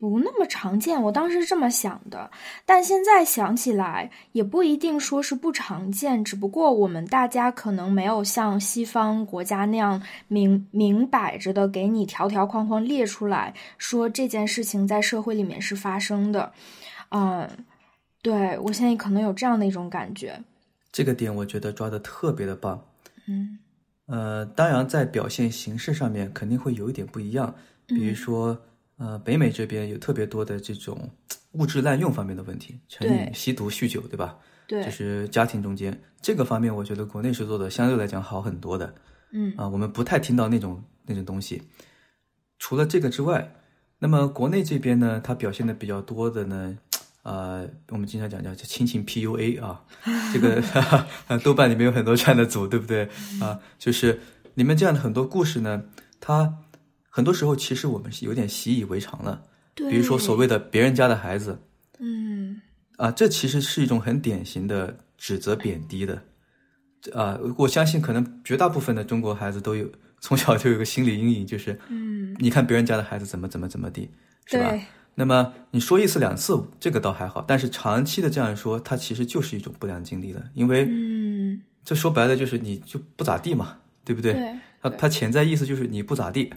[0.00, 2.30] 不那么常见，我当时是这么想的，
[2.64, 16.50] 但现在想起来也不一定说是不常见，只不过我们大家可能没有像西方国家那样明明摆着的给你条条框框列出来说这件事情在社会里面是发生的，
[17.10, 17.46] 嗯，
[18.22, 20.42] 对我现在可能有这样的一种感觉。
[20.92, 22.84] 这个点我觉得抓的特别的棒，
[23.28, 23.58] 嗯，
[24.06, 27.54] 呃，当然在表现形式上面肯定会有一点不一样，
[27.86, 28.60] 比如说。
[29.02, 31.08] 呃，北美这边有特别多的这种
[31.52, 34.36] 物质滥用方面的问题，成瘾、吸毒、酗酒，对吧？
[34.66, 38.94] 对，就是家庭中间这个方面，我觉得国内是做的相对来讲好很多的。
[39.32, 41.62] 嗯，啊，我们不太听到那种那种东西。
[42.58, 43.50] 除了这个之外，
[44.00, 46.76] 那么国内这边呢，它表现的比较多的呢，
[47.22, 49.82] 呃，我们经常讲叫亲情 PUA 啊，
[50.32, 50.62] 这个
[51.44, 53.08] 豆瓣里面有很多这样的组，对不对？
[53.40, 54.20] 啊，就是
[54.54, 55.82] 里面这样的很多故事呢，
[56.20, 56.52] 它。
[57.12, 59.42] 很多时候，其实我们是有点习以为常了。
[59.74, 61.60] 对，比如说所谓的别人家的孩子，
[61.98, 62.62] 嗯，
[62.98, 66.22] 啊，这其实是一种很典型的指责、贬低的。
[67.12, 74.08] 啊，我相信可能绝大部分的中国孩子都有从小就有个心理阴影，就是，嗯，你看别人家的孩子怎么怎么怎么地，
[74.46, 74.72] 是吧？
[75.14, 84.32] 那么你说一次两次，这个倒还好，但是长期的这样说，它其实就是一种不良经历了，因为，嗯，这说白了就是你就不咋地嘛，对不对？
[84.32, 86.52] 对，它它潜在意思就是你不咋地。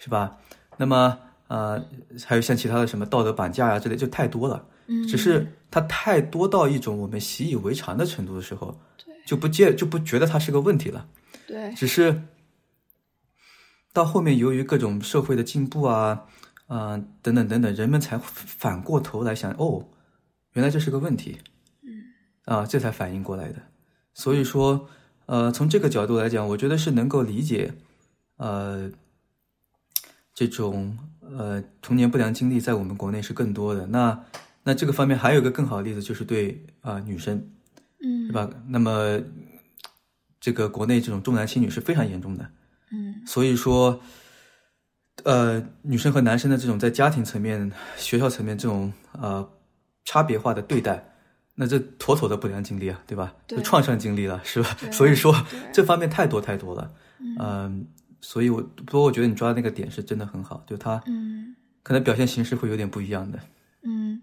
[0.00, 0.36] 是吧？
[0.76, 1.82] 那么呃，
[2.26, 4.62] 还有像其他的什么道德绑架呀之类，就太多了。
[4.86, 11.06] 嗯，只是它太多到一种我们习以为常的程度的时候，对，就不见就不觉得它是个问题了。
[11.46, 12.22] 对，只是
[13.94, 16.26] 到后面由于各种社会的进步啊，
[16.66, 19.86] 啊等等等等，人们才反过头来想，哦，
[20.52, 21.38] 原来这是个问题。
[21.82, 22.02] 嗯，
[22.44, 23.62] 啊，这才反应过来的。
[24.12, 24.88] 所以说，
[25.26, 27.74] 呃，从这个角度来讲，我觉得是能够理解，
[28.36, 28.90] 呃。
[30.36, 33.86] 这种呃童年不良经历在我们国内是更多的。
[33.86, 34.24] 那
[34.64, 37.50] 那这个方面还有一个更好的例子，就是对啊女生，
[38.02, 38.50] 嗯，是吧？
[38.66, 39.22] 那么
[40.40, 42.50] 这个国内这种重男轻女是非常严重的，
[42.90, 44.00] 嗯，所以说，
[45.24, 49.46] 呃，女生和男生的这种在家庭层面、学校层面这种呃
[50.04, 51.04] 差别化的对待，
[51.54, 53.34] 那这妥妥的不良经历啊，对吧？
[53.46, 54.76] 对，创伤经历了，是吧？
[54.92, 55.34] 所以说
[55.72, 56.90] 这方面太多太多了，
[57.38, 57.86] 嗯。
[58.26, 63.38] 所以，我不过我觉得你抓的那个点是真的很好，就他，嗯，可能表现形式会有点不一样的。
[63.82, 64.22] 嗯，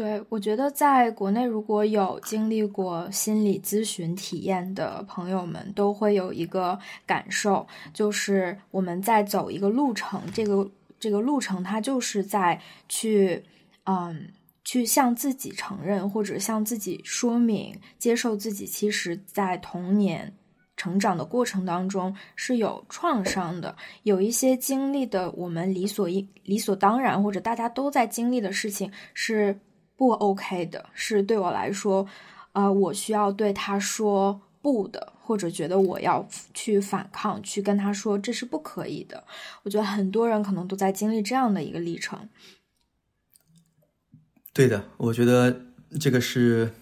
[0.00, 10.66] 对，我觉得在国内如果有经历过心理咨询体验的朋友们，都会有一个感受，就是我们在走一个路程，这个
[10.98, 12.58] 这个路程它就是在
[12.88, 13.44] 去，
[13.84, 14.32] 嗯，
[14.64, 20.34] 去向自己承认或者向自己说明，接受自己其实在童年。
[20.78, 29.60] 成长的过程当中是有创伤的，有一些经历的我们理所应理所当然或者大家都在经历的事情是
[30.00, 32.06] 不 OK 的，是对我来说，
[32.52, 39.22] 呃，我需要对他说不的，或者觉得我要去反抗，去跟他说这是不可以的。
[39.62, 42.18] 我觉得很多人可能都在经历这样的一个历程。
[44.54, 45.66] 对的，我觉得
[46.00, 46.72] 这个是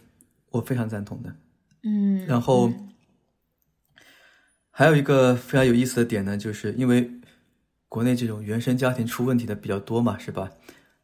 [0.50, 1.34] 我非常赞同的。
[1.82, 2.72] 嗯，然后
[4.70, 7.10] 还有一个非常有意思的点呢，就是因为
[7.88, 10.52] 国内这种原生家庭出问题的比较多嘛，是吧？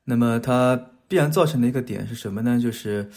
[0.05, 2.59] 那么它必然造成的一个点是什么呢？
[2.61, 3.09] 就是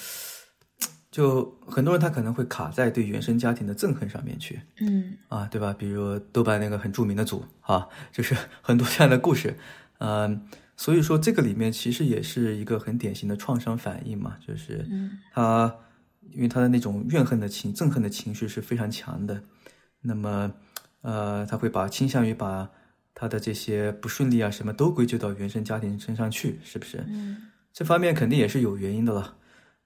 [1.09, 5.73] 就很多人他可能会卡在对原生家庭的憎恨上面去，嗯啊，对吧？
[5.75, 9.57] 比如豆瓣那个很著名的组啊，就是很多这样的故事，
[9.97, 15.75] 嗯、所以说这个里面其实也是一个很典型的创伤反应嘛，就是嗯他
[16.33, 19.41] 因为他的那种怨恨的情、憎恨的情绪是非常强的，
[20.01, 20.53] 那么
[21.01, 22.69] 呃，他会把倾向于把
[23.15, 27.03] 他的这些不顺利啊什么都归咎到原生家庭身上去，是不是？
[27.07, 27.37] 嗯
[27.77, 29.35] 这方面肯定也是有原因的了，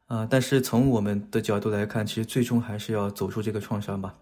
[0.08, 4.16] 啊、但是从我们的角度来看，其实最终还是要走出这个创伤吧，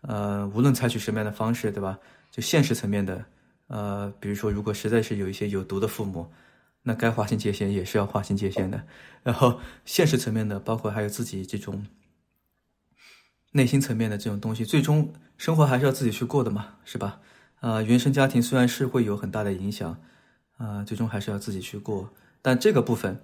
[0.00, 1.96] 呃，无论采取什么样的方式，对吧？
[2.32, 3.24] 就现实层面的，
[3.68, 6.32] 呃，比如说，如果实在是有一些有毒的父母，
[6.82, 8.82] 那该划清界限也是要划清界限的。
[9.22, 11.86] 然后现实层面的，包括还有自己这种
[13.52, 17.20] 内心层面的这种东西，最终生活还是要自己去过的嘛，是吧？
[17.60, 19.96] 啊、原生家庭虽然是会有很大的影响，
[20.56, 22.12] 啊、最终还是要自己去过。
[22.42, 23.18] 但这个部分，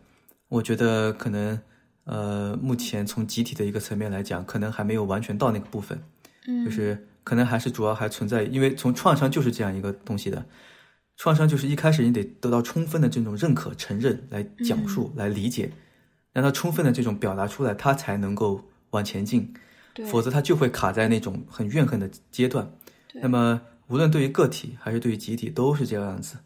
[0.48, 1.60] 我觉得可能，
[2.04, 6.00] 呃，目前从集体的一个层面来讲，可能还没有完全到那个部分。
[6.46, 10.46] 嗯，就是可能还是主要还存在，因为从创伤就是这样一个东西的，
[11.16, 15.70] 创伤就是一开始你得得到充分的这种认可、承认来讲述、来理解，
[16.32, 19.52] 让他充分的这种表达出来，他才能够往前进，
[19.92, 22.70] 对，否则他就会卡在那种很怨恨的阶段。
[23.12, 26.36] 对那么无论对于个体还是对于集体都是这样子，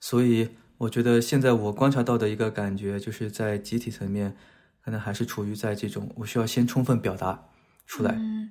[0.00, 0.48] 所以
[0.80, 4.34] 我觉得现在我观察到的一个感觉，就是在集体层面，
[4.82, 7.48] 可能还是处于在这种我需要先充分表达
[7.86, 8.14] 出来。
[8.18, 8.50] 嗯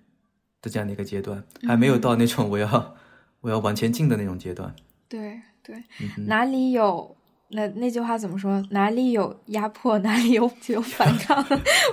[0.62, 2.96] 的这样的一个阶段，还没有到那种我要、
[3.40, 4.76] 我要往前进的那种阶段。
[5.08, 7.16] 对对，嗯哪里有
[7.52, 8.62] 那那句话怎么说？
[8.72, 11.42] 哪里有压迫，哪里有 有反抗。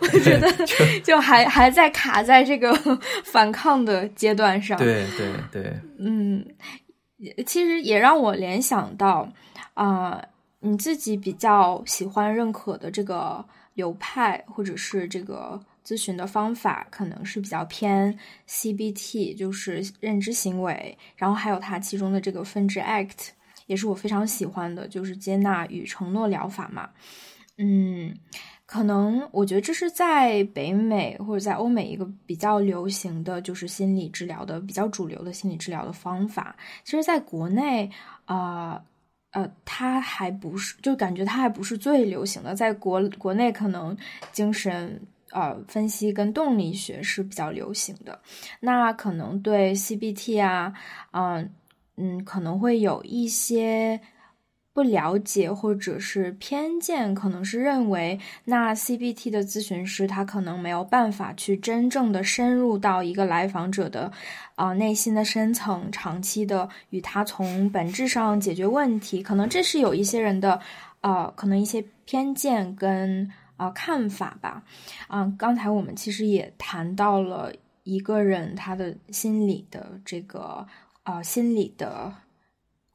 [0.02, 0.52] 我觉得
[1.04, 2.74] 就还还在卡在这个
[3.24, 4.76] 反抗的阶段上。
[4.76, 6.44] 对对对，嗯，
[7.18, 9.32] 也其实也让我联想到
[9.76, 10.24] 啊、
[10.60, 23.28] 你自己比较喜欢认可的这个流派，或者是这个咨询的方法，可能是比较偏 CBT，就是认知行为，然后还有它其中的这个分支 ACT，
[23.66, 26.88] 也是我非常喜欢的，就是接纳与承诺疗法嘛。
[27.58, 28.16] 嗯，
[28.64, 36.56] 可能我觉得这是在北美或者在欧美一个比较流行的就是心理治疗的比较主流的心理治疗的方法。
[36.82, 37.90] 其实，在国内，
[38.24, 38.82] 啊，
[39.36, 42.54] 呃它还不是，就感觉它还不是最流行的。
[42.54, 43.94] 在国国内，可能
[44.32, 44.98] 精神
[45.30, 48.18] 呃分析跟动力学是比较流行的。
[48.60, 50.72] 那可能对 CBT 啊，
[51.10, 51.52] 嗯、
[51.98, 54.00] 嗯，可能会有一些
[54.76, 64.12] 不了解或者是偏见，可能是认为那 CBT 的咨询师他可能没有办法去真正的深入到一个来访者的
[64.54, 70.60] 啊、内心的深层，长期的与他从本质上解决问题，可能这是有一些人的
[71.00, 74.62] 呃，可能一些偏见跟啊、看法吧。
[75.08, 77.50] 啊、刚才我们其实也谈到了
[77.84, 80.66] 一个人他的心理的这个
[81.04, 82.12] 呃心理的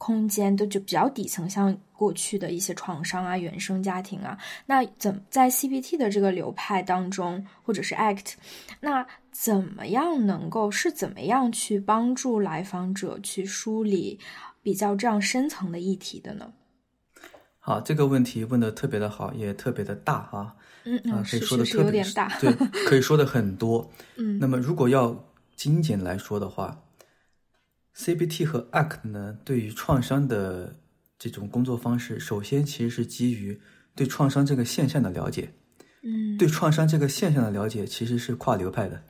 [0.04, 4.36] 空间都就比较底层，像过去的一些创伤啊、原生家庭啊，
[4.66, 8.34] 那怎在 CBT 的这个流派当中，或者是 ACT，
[8.80, 14.20] 那怎么样能够是怎么样去帮助来访者去梳理
[14.64, 16.52] 比较这样深层的议题的呢？
[17.60, 22.52] 好，这个问题问的特别的好，也特别的大啊，嗯嗯，啊，可以是说的有点大，对，
[22.90, 23.88] 可以说的很多。
[24.18, 25.16] 嗯那么如果要
[25.56, 26.76] 精简来说的话
[27.96, 30.76] ，CBT 和 ACT 呢，对于创伤的
[31.18, 33.60] 这种工作方式，首先其实是基于
[33.96, 35.54] 对创伤这个现象的了解。
[36.04, 39.04] 嗯，对创伤这个现象的了解，其实是跨流派的。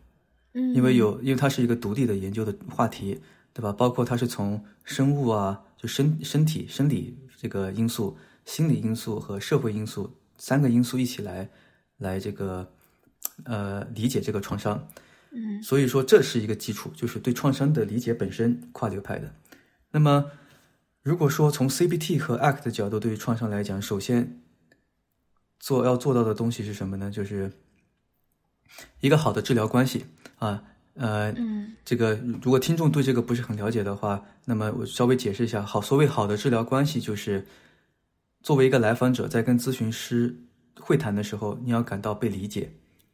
[0.54, 3.22] 嗯，因为有，因为它是一个独立的研究的话题，
[3.54, 3.72] 对吧？
[3.72, 11.50] 包括它是从生物啊，就身身体生理这个因素、心理因素和社会因素三个因素一起来
[11.98, 12.70] 来这个
[13.46, 14.86] 呃理解这个创伤。
[15.34, 19.34] 嗯所以说这是一个基础，就是对创伤的理解本身跨流派的。
[19.92, 20.32] 那么，
[21.02, 24.42] 如果说从 CBT 和 ACT 的角度对于创伤来讲，首先
[25.60, 27.10] 做要做到的东西是什么呢？
[27.12, 27.52] 就是
[29.00, 30.06] 一个好的治疗关系
[30.38, 30.64] 啊，
[30.94, 35.62] 呃，嗯这个如果听众对这个不是很了解的话，那么我稍微解释一下。
[35.62, 37.46] 好，所谓好的治疗关系，就是
[38.42, 40.36] 作为一个来访者在跟咨询师
[40.80, 42.72] 会谈的时候，你要感到被理解，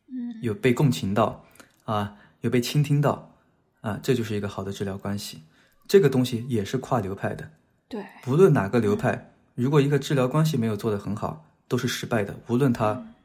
[0.10, 1.44] 嗯有被共情到，
[1.88, 3.34] 啊，有被倾听到，
[3.80, 5.44] 啊，这就是一个好的治疗关系。
[5.88, 7.50] 这个东西也是跨流派的，
[7.88, 12.38] 对，不论哪个流派，如果一个治疗关系没有做得很好，都是失败的。
[12.48, 13.16] 无论他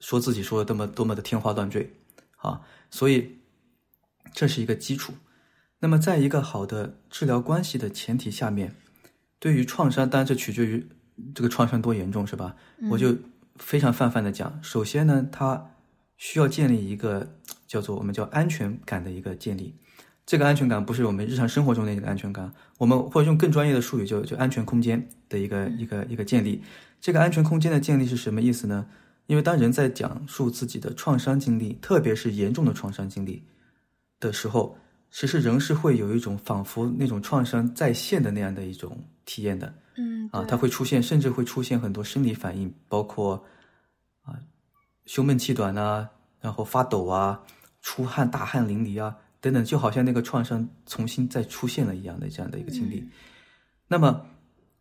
[0.00, 1.94] 说自己说的多么多么的天花乱坠
[2.38, 3.38] 啊，所以
[4.32, 5.12] 这是一个基础。
[5.80, 8.74] 那么，在一个好的治疗关系的前提下面，
[9.38, 10.88] 对于创伤，当然这取决于
[11.34, 12.56] 这个创伤多严重，是吧？
[12.90, 13.14] 我就
[13.56, 15.70] 非常泛泛的讲，首先呢，它
[16.18, 17.26] 需要建立一个
[17.66, 19.74] 叫做我们叫安全感的一个建立。
[20.26, 26.62] 这个安全感不是我们日常生活中的一个安全感，我们或者用更专业的术语，就就安全空间的一个一个一个建立。
[27.00, 28.84] 这个安全空间的建立是什么意思呢？
[29.26, 33.44] 因为当人在讲述自己的创伤经历，特别是严重的创伤经历
[34.20, 34.76] 的时候。
[35.10, 43.42] 其实人是会有一种仿佛那种创伤再现的那样的一种体验的，嗯，啊，它会出现，甚至会出现很多生理反应，包括
[44.20, 44.38] 啊
[45.08, 46.06] 胸闷气短啊，
[46.38, 47.42] 然后发抖啊，
[47.80, 53.08] 出汗大汗淋漓啊等等，就好像那个创伤重新再出现了一样的这样的一个经历。
[53.86, 54.26] 那么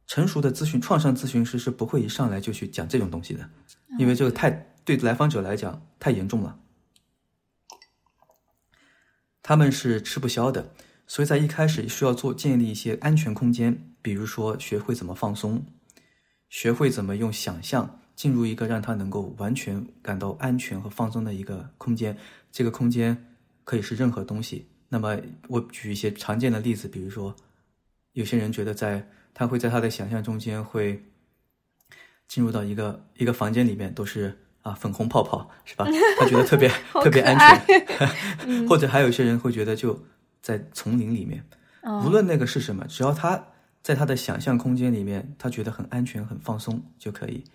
[0.05, 3.49] 成熟的咨询创伤咨询师是不会一上来就去讲这种东西的，
[3.97, 4.51] 因为这个太
[4.83, 6.59] 对来访者来讲太严重了。
[9.41, 10.73] 他们是吃不消的，
[11.07, 15.65] 所以在一开始需要做建立一些安全空间，比如说学会怎么放松，
[16.49, 22.17] 学会怎么用想象进入一个让他能够完全感到安全和放松的一个空间。
[22.51, 24.67] 这个空间可以是任何东西。
[24.89, 27.33] 那么我举一些常见的例子，比如说，
[28.13, 31.01] 有些人觉得在他会在他的想象中间会
[32.27, 34.37] 进入到一个一个房间里面都是。
[34.63, 35.87] 啊，粉红泡泡是吧？
[36.19, 36.67] 他觉得特别
[37.01, 37.87] 特别安全，
[38.67, 39.97] 或者还有一些人会觉得就
[40.41, 41.41] 在丛林里面，
[42.03, 43.41] 无论那个是什么，只要他
[43.81, 47.45] 在他的想象空间里面，他觉得很安全、很放松就可以。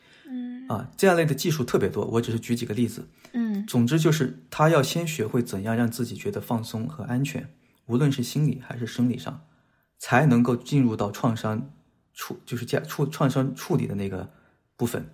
[0.68, 3.09] 嗯，啊，这样类的技术特别多，我只是举几个例子。
[3.33, 7.48] 嗯，总之就是他要先学会怎样让自己觉得放松和安全，
[7.87, 9.40] 无论是心理还是生理上，
[9.98, 11.70] 才能够进入到创伤
[12.14, 14.29] 处，就是加处创伤处理的那个
[14.77, 15.07] 部分。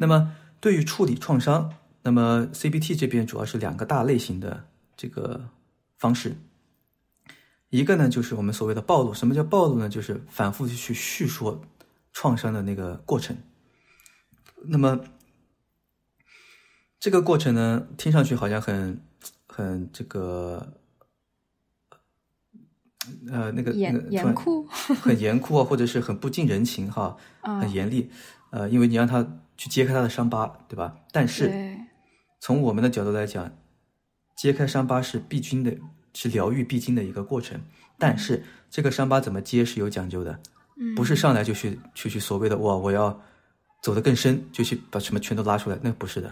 [0.00, 0.34] 那么。
[0.58, 4.64] 对于处理创伤，那么 CBT 这边主要是两个大类型的
[4.96, 5.48] 这个
[5.98, 6.34] 方式。
[7.68, 9.12] 一个呢，就是我们所谓的暴露。
[9.12, 9.88] 什么叫暴露呢？
[9.88, 11.60] 就是反复去叙说
[12.14, 13.36] 创伤的那个过程。
[14.64, 15.00] 那么
[16.98, 19.00] 这个过程呢，听上去好像很
[19.46, 20.74] 很这个
[23.30, 28.10] 呃那个严严酷，很严酷啊，或者是很不近人情哈， 很严厉。
[28.50, 29.40] 呃，因为你让他。
[29.58, 30.98] 去揭开他的伤疤，对吧？
[31.10, 31.78] 但是
[32.40, 33.50] 从我们的角度来讲，
[34.36, 35.74] 揭开伤疤是必经的，
[36.12, 37.58] 是疗愈必经的一个过程。
[37.98, 40.38] 但是这个伤疤怎么揭是有讲究的，
[40.94, 43.18] 不是上来就去去去所谓的哇，我要
[43.86, 46.28] 走得更深，就去把什么全都拉出来，那不是的。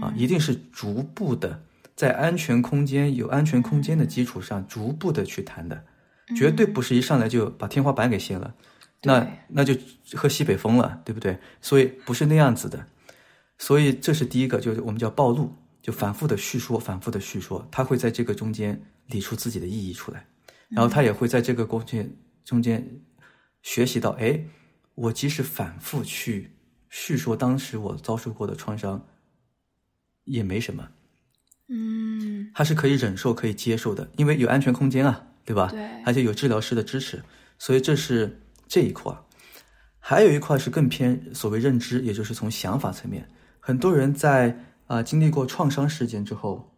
[0.00, 1.60] 啊，一定是逐步的，
[1.96, 5.84] 在安全空间有安全空间的基础上，逐步的去谈的，
[6.36, 8.54] 绝对不是一上来就把天花板给掀了。
[9.02, 9.74] 那那就
[10.14, 11.36] 喝西北风了，对不对？
[11.60, 12.86] 所以不是那样子的，
[13.58, 20.24] 所以这是第一个，就是我们叫暴露，就反复的叙说，反复的叙说，他会在这个中间理出自己的意义出来，
[20.68, 22.08] 然后他也会在这个过程
[22.44, 22.88] 中间
[23.62, 24.40] 学习到，哎，
[24.94, 26.52] 我即使反复去
[26.92, 29.04] 叙说当时我遭受过的创伤，
[30.24, 30.88] 也没什么，
[31.68, 35.68] 嗯，他是可以忍受、可以接受的，因为有安全空间啊，对吧？
[35.72, 37.24] 对，而且有治疗师的支持，
[37.58, 38.38] 所以这是。
[38.68, 39.14] 这一块，
[39.98, 43.28] 还有一块是更偏所谓认知，也就是从想法层面。
[43.60, 46.72] 很多人在啊经历过创伤事件之后，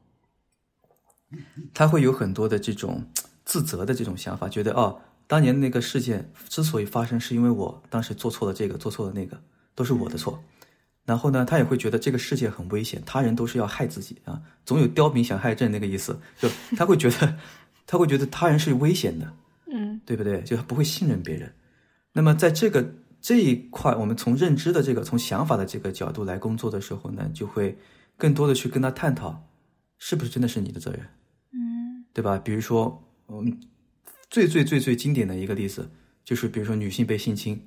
[1.73, 3.09] 他会有很多的这种
[3.45, 9.41] 自责的这种想法，觉得哦，当年那个事件之所以发生，是因为我当时做错了这个，做错了那个，
[9.75, 10.43] 都是我的错。
[11.05, 17.37] 然后呢，他也会觉得这个世界很危险，他人都是要害自己啊，总有刁民想害朕那个意思，就他会觉得，
[17.87, 19.31] 他会觉得他人是危险的，
[19.71, 20.41] 嗯，对不对？
[20.43, 21.53] 就他不会信任别人。
[22.13, 27.77] 那么，在这个这一块，我们从认知的这个、从想法的这个角度来工作的时候呢，就会
[28.17, 29.47] 更多的去跟他探讨，
[29.99, 31.01] 是不是真的是你的责任？
[31.53, 32.39] 嗯，对吧？
[32.39, 33.61] 比如说，我们
[34.31, 35.91] 最最最最经典的一个例子，
[36.25, 37.61] 就是比如说女性被性侵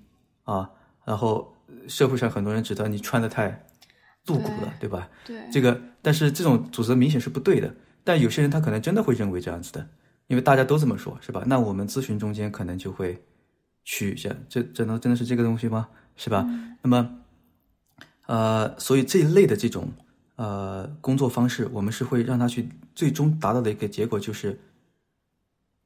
[0.44, 0.68] 啊，
[1.06, 1.54] 然后
[1.88, 3.66] 社会上很多人指责你穿的太
[4.26, 5.10] 露骨了，对吧？
[5.26, 7.74] 对，这个，但是这种指责明显是不对的。
[8.04, 9.88] 但有些人他可能真的会认为这样子的，
[10.28, 11.44] 因为大家都这么说，是吧？
[11.46, 13.22] 那我们咨询中间可能就会。
[13.90, 15.88] 去一下，这真的真的是这个东西吗？
[16.18, 16.46] 是吧？
[16.82, 17.20] 那么，
[18.26, 19.90] 呃，所以这一类的这种
[20.36, 24.60] 呃工作方式，我们是会让他去最终达到的一个结果，就是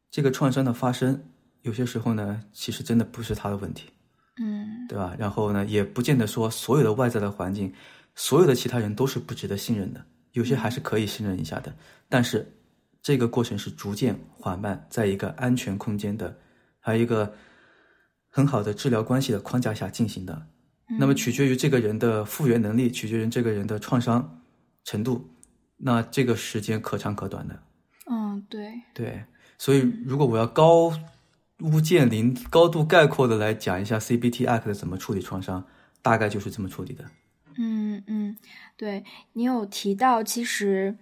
[0.09, 1.23] 这个创伤的发生，
[1.61, 4.00] 有些时候呢，其实真的不是他的问题，嗯，
[4.91, 5.15] 对吧？
[5.17, 7.73] 然后呢，也不见得说所有的外在的环境，
[8.13, 11.73] 所有的其他人都是不值得信任的，有些还是可以信任一下的。
[12.09, 12.45] 但是
[13.01, 16.37] 这个过程是逐渐缓慢，在一个安全空间的，
[16.81, 17.33] 还有一个。
[18.33, 20.47] 很好的治疗关系的框架下进行的，
[20.97, 24.41] 那么取决于这个人的复原能力，取决于这个人的创伤
[24.85, 25.29] 程度，
[25.75, 27.61] 那这个时间可长可短的。
[28.09, 29.21] 嗯，对，对，
[29.57, 30.93] 所以如果我要高
[31.61, 35.63] 屋建林、高度概括的来讲一下 CBT ACT 怎么处理创伤，
[36.01, 37.05] 大概就是这么处理的。
[37.57, 38.37] 嗯嗯，
[38.77, 39.03] 对
[39.33, 40.97] 你有提到，其实，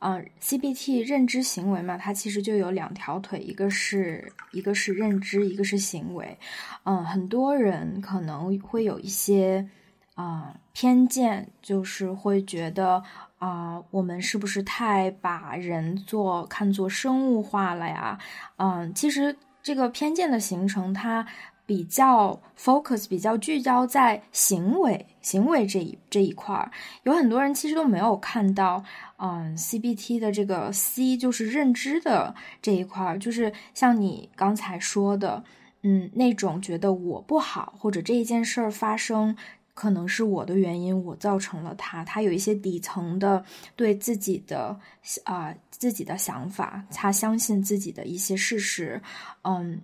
[0.00, 6.38] 嗯，CBT 认知行为嘛，它其实就有两条腿，一个是一个是认知，一个是行为。
[6.84, 9.66] 嗯，很多人可能会有一些
[10.14, 13.02] 啊偏见，就是会觉得
[13.38, 18.18] 啊，我们是不是太把人做看作生物化了呀？
[18.58, 19.34] 嗯，其实
[19.64, 21.26] 这个偏见的形成，它。
[21.66, 26.70] 比较 focus 比较聚焦在行为行为这一这一块儿，
[27.04, 28.84] 有很多人其实都没有看到，
[29.16, 35.42] 嗯，CBT 的这个 C 就是认知的这一块儿，就是像你刚才说的，
[35.80, 39.34] 嗯，那种觉得我不好或者这一件事儿发生
[39.74, 43.44] 可能是我的原因，我造成了他，他有一些底层的
[43.76, 44.78] 对自己的
[45.24, 49.02] 啊自己的想法，他相信自己的一些事实，
[49.42, 49.82] 嗯。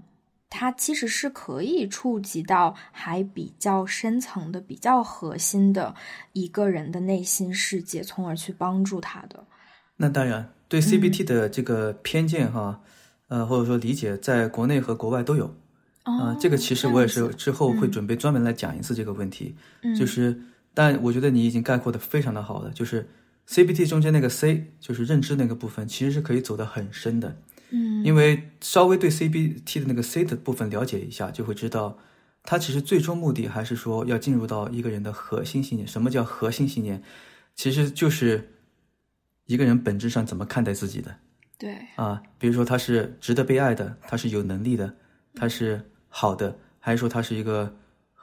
[0.52, 5.94] 他其实是可以触及到还比较深层的、比较核心的
[6.32, 9.44] 一个人的内心世界，从而去帮助他的。
[9.96, 12.80] 那当然，对 CBT 的这个偏见哈，
[13.28, 15.54] 呃，或者说理解，在国内和国外都有。
[16.02, 19.54] 啊，这个其实我也是之后会准备专门来讲一次这个问题。
[19.82, 20.40] 嗯就是，
[20.72, 22.70] 但我觉得你已经概括的非常的好了。
[22.70, 23.08] 就是
[23.48, 27.36] CBT 中间那个 C，就是认知那个部分，其实是可以走得很深的。
[27.70, 31.98] 嗯，因为稍微对 CBT 的那个 C 的部分了解一下，就会知道，
[32.42, 35.86] 它其实最终目的还是说要进入到一个人的核心信念。
[35.86, 37.02] 什么叫核心信念？
[37.54, 38.54] 其实就是
[39.46, 41.14] 一个人本质上怎么看待自己的。
[41.58, 44.94] 对啊，比如说他是值得被爱的，他是有能力的，
[45.34, 47.74] 他是好的，还是说他是一个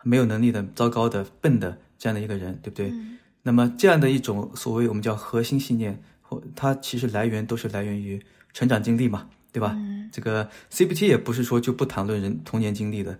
[0.03, 2.93] 没有能力的、糟糕的、笨的这样的一个人，对不对？
[3.41, 8.21] 那么这样的一种所谓我们叫核心信念，或它其实来源都是来源于
[8.53, 9.29] 成长经历嘛。
[9.49, 9.75] 对吧？
[10.11, 13.17] 这个 CBT 也不是说就不谈论人童年经历的，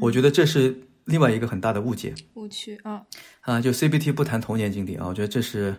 [0.00, 3.06] 我觉得这是另外一个很大的误解误区啊
[3.40, 3.58] 啊！
[3.58, 5.74] 就 CBT 不谈童年经历啊，我觉得这是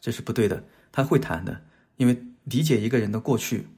[0.00, 0.64] 这是不对的。
[0.90, 1.62] 他会谈的，
[1.96, 3.68] 因为理解一个人的过去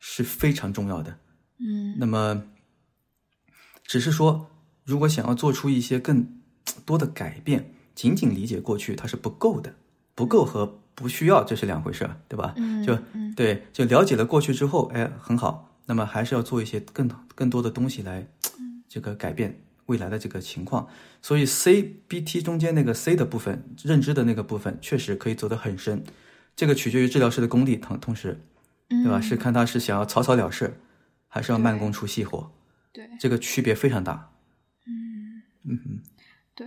[0.00, 1.16] 是非常重要的。
[1.60, 2.42] 嗯，那么
[3.84, 4.50] 只是说，
[4.84, 6.26] 如果想要做出一些更
[6.84, 9.74] 多的改变，仅仅理解过去它是不够的，
[10.14, 10.80] 不够和。
[10.96, 12.54] 不需要，这是两回事儿，对吧？
[12.56, 12.96] 嗯，就
[13.34, 15.68] 对，就了解了过去之后，哎，很好。
[15.86, 18.24] 那么还是要做一些更更多的东西来，
[18.88, 20.86] 这个改变未来的这个情况。
[21.20, 26.04] 所以 C B T 中间那个 C 的部分，认知的那个部分，确实可以走得很深。
[26.54, 28.40] 这个取决于治疗师的功力，同同时，
[28.88, 29.20] 对吧？
[29.20, 30.78] 是看他是想要草草了事，
[31.26, 32.48] 还是要慢工出细活。
[32.94, 34.30] 对，这个区别非常大。
[34.86, 36.00] 嗯嗯，
[36.54, 36.66] 对。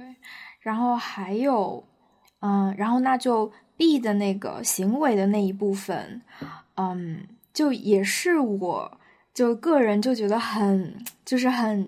[0.59, 1.87] 然后还有，
[2.41, 3.51] 嗯，然后那就。
[3.79, 6.23] B 的那个行为的那一部分，
[6.77, 8.99] 嗯，就也是我
[9.35, 11.87] 就个人就觉得很就是很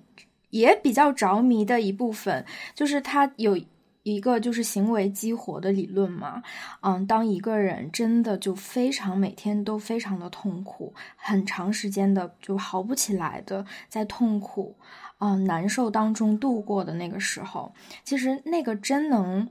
[0.51, 3.59] 也比较着迷的一部分，就是他有
[4.03, 6.41] 一个就是行为激活的理论嘛，
[6.81, 14.75] 嗯，当一个人真的就非常每天都非常的痛苦，很长时间的就好不起来的在痛苦
[15.19, 17.73] 嗯难受当中度过的那个时候，
[18.03, 19.47] 其实那个真能。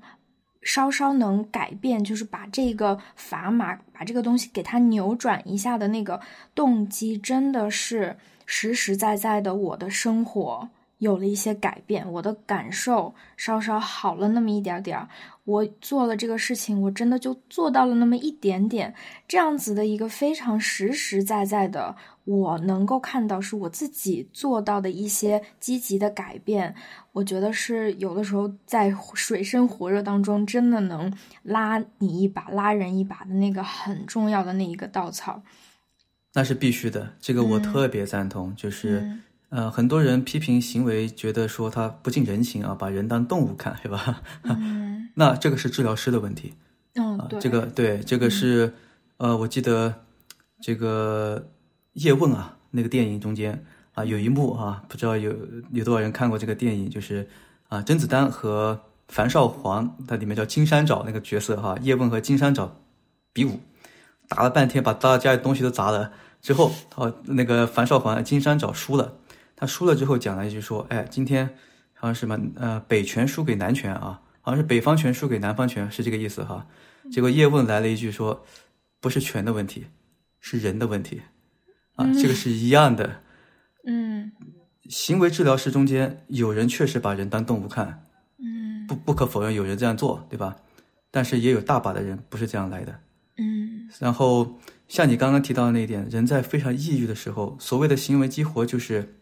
[0.61, 6.21] 稍稍能改变，就是把这个砝码，把这个东西给它扭转一下的那个
[6.53, 10.69] 动机，真的是实实在在的，我的生活
[10.99, 15.09] 有了一些改变，我的感受稍稍好了那么一点点儿。
[15.45, 18.95] 我做了这个事情，我真的就做到了那么一点点，
[19.27, 26.75] 这样子的一个非常实实在在的，我能够看到是我自己做到的一些积极的改变。
[27.13, 31.11] 我觉得是有的时候在水深火热当中，真的能
[31.43, 35.43] 拉你一把、拉人一把的那个很重要的那一个稻草。
[36.35, 38.55] 那是必须的，这个我特别赞同。
[38.55, 39.19] 就是
[39.51, 44.23] 呃，很多人批评行为，觉得说他不近人情啊，把人当动物看，是吧？
[44.45, 46.55] 嗯，那这个是治疗师的问题。
[46.95, 48.75] 嗯，对，这个对，这个是
[49.17, 49.95] 呃，我记得
[50.61, 51.49] 这个
[51.95, 53.65] 叶问啊，那个电影中间。
[53.95, 55.35] 啊，有一幕啊，不知道有
[55.73, 57.29] 有多少人看过这个电影，就是
[57.69, 62.77] 啊，甄子丹和樊少皇，它里面叫金山找那个角色哈，叶问和金山找
[63.33, 63.59] 比武，
[64.29, 69.15] 打了半天，把大家的东西都砸了之后，哦，那个樊少皇金山找输了，
[69.59, 71.51] 他输了之后讲了一句说，哎，今天
[71.95, 76.65] 好像什么呃北拳输给南拳啊，好像是北方拳输给南方拳，是这个意思哈。
[77.11, 78.45] 结果叶问来了一句说，
[79.01, 79.87] 不是拳的问题，
[80.39, 81.23] 是人的问题，
[81.97, 83.21] 啊，这个是一样的。
[83.85, 84.31] 嗯，
[84.89, 88.05] 行为治疗师中间有人确实把人当动物看，
[88.39, 90.55] 嗯，不不可否认有人这样做，对吧？
[91.11, 93.01] 但是也有大把的人不是这样来的。
[93.39, 99.18] 嗯然后像你刚刚提到的那一点，人在非常抑郁的时候，所谓的行为激活，就是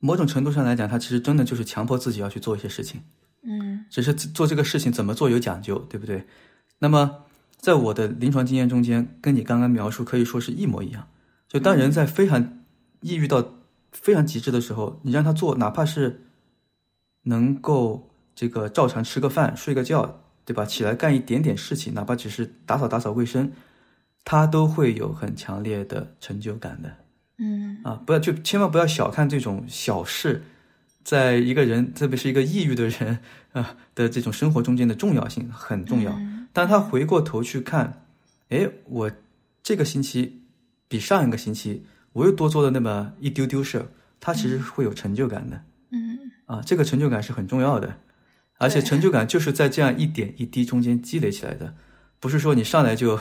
[0.00, 3.00] 某种程度上来讲，他其实真的就是强迫自己要去做一些事情，
[3.42, 6.26] 嗯只是做这个事情怎么做有讲究，对不对？
[6.78, 7.24] 那么
[7.58, 11.06] 在我的临床经验中间，跟你刚刚描述可以说是一模一样。
[11.46, 12.60] 就当人在非常
[13.00, 13.44] 抑郁到
[13.92, 16.26] 非常极致的时候，你让他做，哪怕是
[17.24, 20.64] 能够这个照常吃个饭、睡个觉，对吧？
[20.64, 23.52] 起来干一点点事情，哪怕只是打扫打扫卫生，
[24.24, 26.90] 他都会有很强烈的成就感的
[27.40, 28.00] 嗯啊！
[28.04, 30.44] 不要就千万不要小看这种小事，
[31.02, 33.18] 在一个人，特别是一个抑郁的人
[33.52, 36.12] 啊的这种生活中间的重要性很重要。
[36.12, 38.04] 嗯当他回过头去看，
[38.48, 39.10] 哎，我
[39.62, 40.42] 这个星期
[40.88, 43.86] 比上一个星期我又多做了那么一丢丢事儿，
[44.18, 45.62] 他其实会有成就感的
[45.92, 47.98] 嗯啊，这个成就感是很重要的，
[48.58, 51.76] 而且成就感就是在这样一点一滴中间积累起来的，
[52.18, 53.16] 不是说你上来就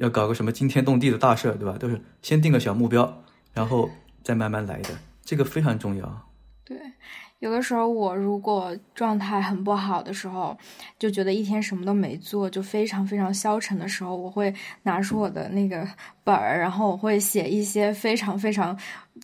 [0.00, 1.76] 要搞个什么惊天动地的大事儿，对吧？
[1.78, 3.22] 都是先定个小目标，
[3.52, 3.90] 然后
[4.24, 6.28] 再慢慢来的，这个非常重要。
[6.64, 6.78] 对，
[7.40, 10.56] 有的时候我如果状态很不好的时候，
[10.98, 15.86] 就觉得一天什么都没做，就非常非常消沉的时候，我会拿出我的那个
[16.22, 18.78] 本儿，然后我会写一些非常非常，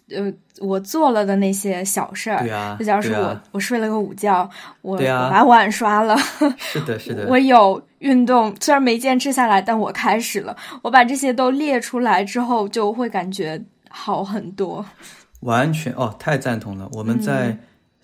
[0.08, 2.40] 呃，我做了的那些小事儿。
[2.40, 4.48] 对啊就假如说我、啊我睡了个午觉，
[4.80, 6.16] 我、对啊我把碗刷了，
[6.56, 10.56] 是的，是的， 我有运动，虽然没坚持下来，但我开始了。
[10.82, 14.82] 我把这些都列出来之后，就会感觉好很多。
[15.40, 16.88] 完全哦，太赞同了。
[16.92, 17.56] 我们在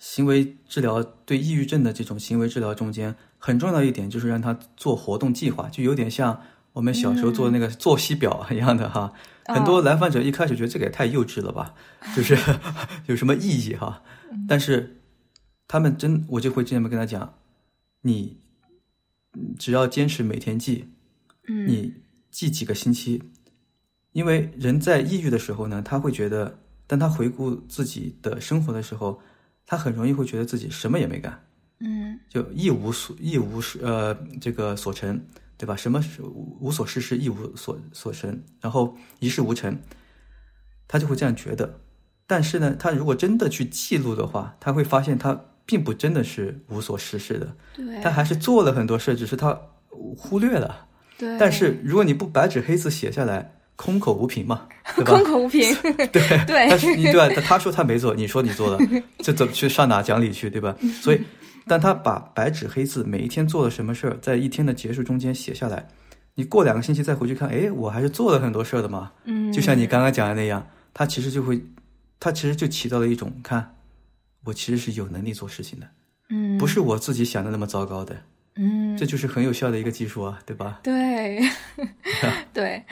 [0.03, 6.41] 行为治疗对抑郁症的这种行为治疗中间，很重要一点就是让他做活动计划，就有点像
[6.73, 9.13] 我们小时候做的那个作息表一样的哈。
[9.45, 11.73] 很多来访者一开始觉得这个也太幼稚了吧，
[12.13, 12.37] 就是
[13.07, 14.03] 有什么意义哈？
[14.45, 14.99] 但是
[15.69, 17.35] 他们真，我就会这么跟他讲，
[18.01, 18.41] 你
[19.35, 20.89] 嗯只要坚持每天记，
[21.47, 21.93] 嗯你
[22.29, 23.23] 记几个星期，
[24.11, 29.21] 因为人在抑郁的时候呢，他会觉得，当他回顾自己的生活的时候，
[29.65, 31.41] 他很容易会觉得自己什么也没干，
[31.79, 35.19] 嗯就一无所一无所呃这个所成，
[35.57, 35.75] 对吧？
[35.75, 39.77] 什么是无无所事事，一无所所成，然后一事无成，
[40.87, 41.79] 他就会这样觉得。
[42.25, 49.59] 但是呢，他如果真的去记录的话，他会发现他并不真的是无所事事的，对，他还是做了很多事，只是他
[49.89, 50.87] 忽略了。
[51.17, 54.65] 对，但是如果你不白纸黑字写下来，空口无凭嘛，
[54.95, 55.23] 对吧空？
[55.25, 55.75] 口无凭。
[55.83, 56.07] 对
[56.47, 57.27] 对但是你对吧？
[57.35, 58.79] 他他说他没做，你说你做了，
[59.19, 60.73] 这怎么去上哪讲理去，对吧？
[61.01, 61.19] 所以，
[61.67, 65.85] 当他把白纸黑字每一天做了什么事儿，在一天的结束中间写下来，
[66.35, 69.11] 你过两个星期再回去看，哎，我还是做了很多事儿的嘛。
[69.25, 71.61] 嗯，就像你刚刚讲的那样，他其实就会，
[72.19, 73.75] 他其实就起到了一种看，
[74.45, 75.87] 我其实是有能力做事情的，
[76.29, 78.15] 嗯，不是我自己想的那么糟糕的，
[78.55, 80.79] 嗯，这就是很有效的一个技术啊，对吧？
[80.83, 81.39] 对，
[82.53, 82.83] 对，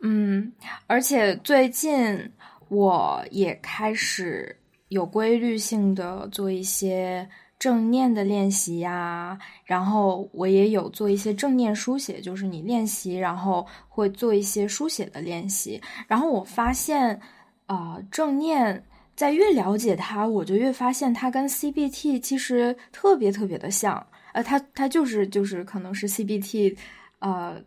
[0.00, 0.52] 嗯，
[0.86, 2.30] 而且最近
[2.68, 4.56] 我也开始
[4.88, 17.20] 有规律性的做一些正念的练习呀、然后我也有做一些正念书写，就是你练习，然后会做一些书写的练习，然后我发现，
[17.66, 18.84] 啊、正念。
[19.16, 26.76] 在越了解它，我就越发现它跟 CBT 其实特别特别的像，呃，它它就是就是可能是 CBT，
[27.20, 27.62] 呃，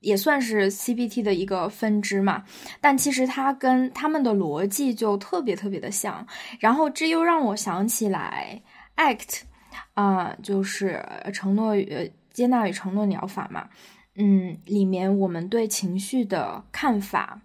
[0.00, 2.44] 也算是 CBT 的一个分支嘛，
[2.80, 6.26] 但其实它跟他们的逻辑就特别特别的像，
[6.60, 8.62] 然后这又让我想起来
[8.96, 9.40] ACT
[9.94, 13.68] 啊、就是承诺与接纳与承诺疗法嘛，
[14.14, 17.40] 嗯，里面我们对情绪的看法。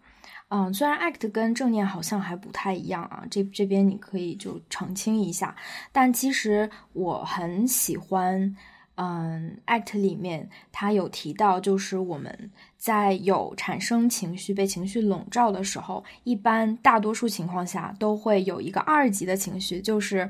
[0.53, 5.55] 嗯，虽然 ACT 跟正念好像还不太一样啊，这这边你可以就澄清一下。
[5.93, 8.53] 但其实我很喜欢，
[8.95, 20.29] 嗯，ACT 里面它有提到，就是我们在有产生情绪、被情绪笼罩的时候，一般大多数情况下都会有一个二级的情绪，就是。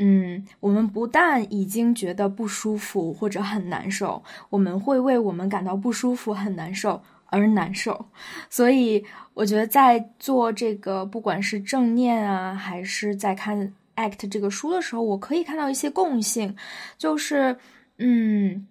[0.00, 8.06] 嗯，我们不但已经觉得不舒服或者很难受，我们会为我们感到不舒服、很难受而难受。
[8.50, 9.04] 所以，
[9.34, 13.58] 我觉得在做这个，不管是正念啊，还是在看
[13.96, 16.56] 《ACT》这个书的时候，我可以看到一些共性，
[16.96, 17.56] 就是，
[17.98, 18.66] 嗯，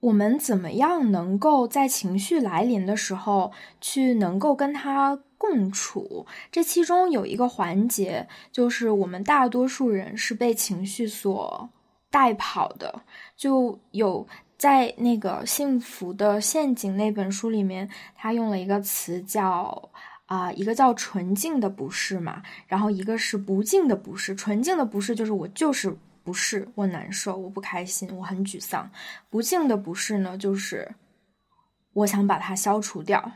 [0.00, 6.26] 我们怎么样能够在情绪来临的时候，去能够跟它共处？
[6.50, 11.68] 这其中有一个环节，就是我们大多数人是被情绪所
[12.10, 13.02] 带跑的，
[13.36, 14.26] 就有。
[14.62, 19.90] 在那个《幸福的陷阱》那本书里面，他用了一个词叫
[20.26, 24.36] 啊、一个叫纯净的不是嘛，然后一个是不净的不是。
[24.36, 25.92] 纯净的不是就是我就是
[26.22, 28.88] 不是，我难受，我不开心，我很沮丧。
[29.28, 30.88] 不净的不是呢，就是
[31.94, 33.32] 我想把它消除掉。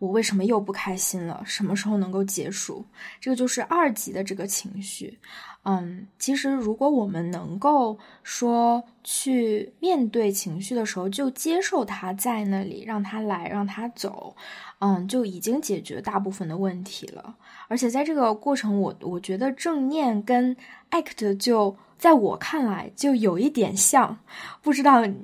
[0.00, 1.40] 我为什么又不开心了？
[1.44, 2.84] 什么时候能够结束？
[3.20, 5.16] 这个就是二级的这个情绪。
[5.62, 14.34] 嗯，其实如果我们能够说去面对情绪的时候，就接受它在那里，让它来，让它走，
[14.78, 17.36] 嗯，就已经解决大部分的问题了。
[17.68, 20.56] 而且在这个过程，我我觉得正念跟
[20.92, 24.18] act 就在我看来就有一点像，
[24.62, 25.14] 不知道你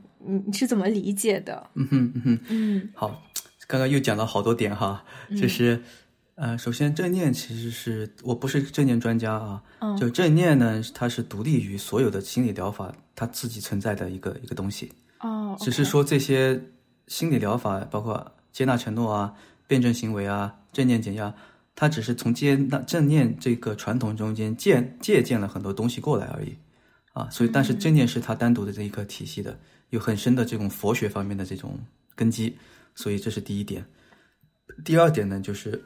[0.47, 1.71] 你是怎么理解的？
[1.73, 3.23] 嗯哼嗯哼嗯好，
[3.67, 5.05] 刚刚又讲了好多点哈，
[5.41, 5.83] 就是。
[6.39, 9.97] 呃，首先正念其实是我不是正念专家啊，嗯。
[9.97, 16.63] 就正念呢，它是独立于所有的心理疗法它自己存在的一个一个东西，哦，只是说这些
[17.07, 19.33] 心理疗法，包括接纳承诺啊、
[19.67, 21.35] 辩证行为啊、正念减压，
[21.75, 26.55] 它只是从接纳正念这个传统中间借借鉴了很多东西过来而已，
[27.15, 29.59] 啊，所以但是正念是它单独的这一个体系的，
[29.89, 31.79] 有很深的这种佛学方面的这种
[32.15, 32.59] 根基，
[32.97, 33.87] 所以这是第一点。
[34.85, 35.85] 第二点呢，就是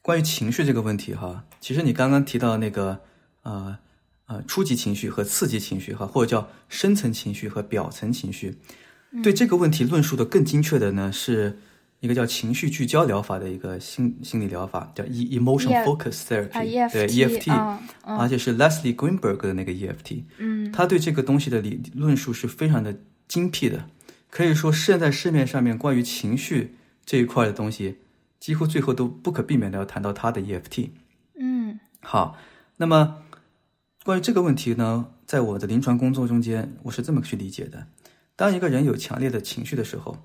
[0.00, 3.00] 关于情绪这个问题哈，其实你刚刚提到那个
[3.42, 3.78] 呃
[4.26, 8.56] 呃初级情绪和次级情绪哈，或者叫深层情绪和表层情绪，
[9.22, 11.58] 对这个问题论述的更精确的呢，是
[12.00, 20.72] 一个叫情绪聚焦疗法的一个心心理疗法，叫 E emotion E- focus therapy，、啊对 EFT 而且是 Leslie Greenberg 的那个 EFT，嗯。
[20.72, 22.96] 他对这个东西的理论述是非常的
[23.26, 23.88] 精辟的，
[24.30, 27.98] 可以说现在市面上面关于情绪这一块的东西，
[28.38, 30.90] 几乎最后都不可避免的要谈到它的 EFT。
[31.38, 32.36] 嗯好，
[32.76, 33.22] 那么
[34.04, 37.86] 关于这个问题呢，在我的临床工作中间，我是这么去理解的：
[38.36, 40.16] 当一个人有强烈的情绪的时候，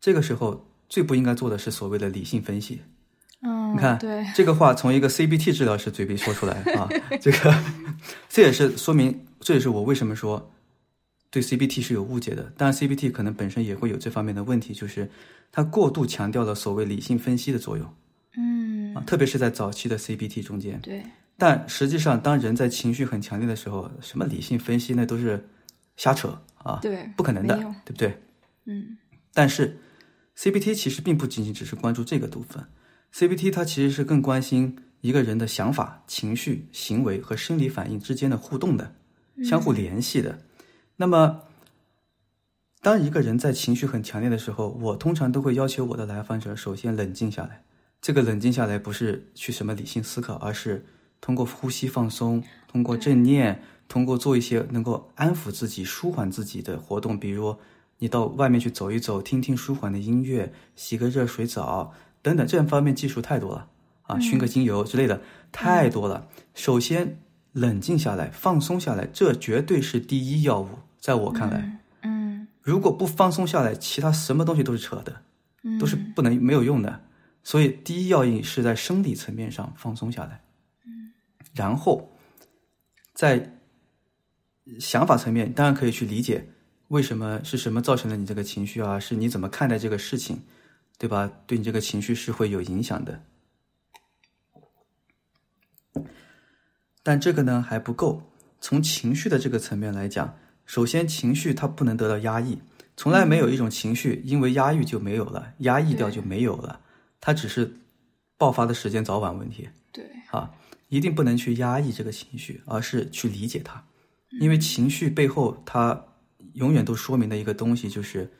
[0.00, 2.82] 这个时候最不应该做的是所谓的理性分析。
[3.42, 6.88] 嗯，你看，对，这个话从一个 CBT 治疗师嘴里说出来啊，
[7.20, 7.54] 这个
[8.28, 10.51] 这也是说明，这也是我为什么说
[11.32, 12.52] 对 CBT 是有误解的。
[12.56, 15.10] 当然，CBT 可能本身也会有这方面的问题，就是
[15.50, 17.94] 它过度强调了所谓理性分析的作用
[18.36, 20.78] 嗯啊，特别是在早期的 CBT 中间。
[20.82, 21.02] 对，
[21.38, 25.48] 但实际上，当人在情绪很强烈的时候，什么理性分析那都是
[25.96, 28.18] 瞎扯啊，对不可能的，对不对？
[28.66, 28.98] 嗯
[29.32, 29.78] 但是
[30.36, 32.62] CBT 其实并不仅仅只是关注这个部分
[33.14, 38.94] ，CBT 它其实是更关心一个人的想法、情绪、行为和生理反应之间的互动的、
[39.42, 40.38] 相互联系的。
[41.02, 41.42] 那么，
[42.80, 47.64] 当一个人在情绪很强烈的时候，我通常都会要求我的来访者首先冷静下来。
[48.00, 50.86] 这个冷静下来不是去什么理性思考，而是
[51.20, 57.56] 通过呼吸放松，通过正念，通过做一些能够安抚自己、舒缓自己的活动，比如
[57.98, 61.92] 你到外面去走一走，听听舒缓的音乐，洗个热水澡
[62.22, 63.68] 等等，这方面技术太多了
[64.02, 66.28] 啊，熏个精油之类的太多了。
[66.54, 67.18] 首先
[67.50, 70.68] 冷静下来，放松下来，这绝对是第一要务，
[71.02, 71.58] 在我看来。
[72.02, 75.20] 嗯如果不放松下来，其他什么东西都是扯的，
[75.64, 77.00] 嗯，都是不能没有用的。
[77.42, 80.40] 所以第一要义是在生理层面上放松下来，
[81.54, 82.08] 然后
[83.14, 83.58] 在
[84.78, 86.48] 想法层面，当然可以去理解
[86.86, 90.40] 为什么是什么造成了你这个情绪啊，是你怎么看待这个事情，
[90.98, 91.28] 对吧？
[91.48, 93.20] 对你这个情绪是会有影响的。
[97.02, 98.22] 但这个呢还不够，
[98.60, 100.38] 从情绪的这个层面来讲，
[100.72, 102.58] 首先情绪它不能得到压抑，
[102.96, 106.80] 从来没有一种情绪因为压抑就没有了，压抑掉就没有了，
[107.20, 107.76] 它只是
[108.38, 109.68] 爆发的时间早晚问题。
[109.92, 110.50] 对，啊，
[110.88, 113.84] 一定不能去压抑这个情绪，而是去理解它，
[114.40, 116.06] 因为情绪背后它
[116.54, 118.32] 永远都说明的一个东西就是，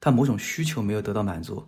[0.00, 1.64] 它某种需求没有得到满足，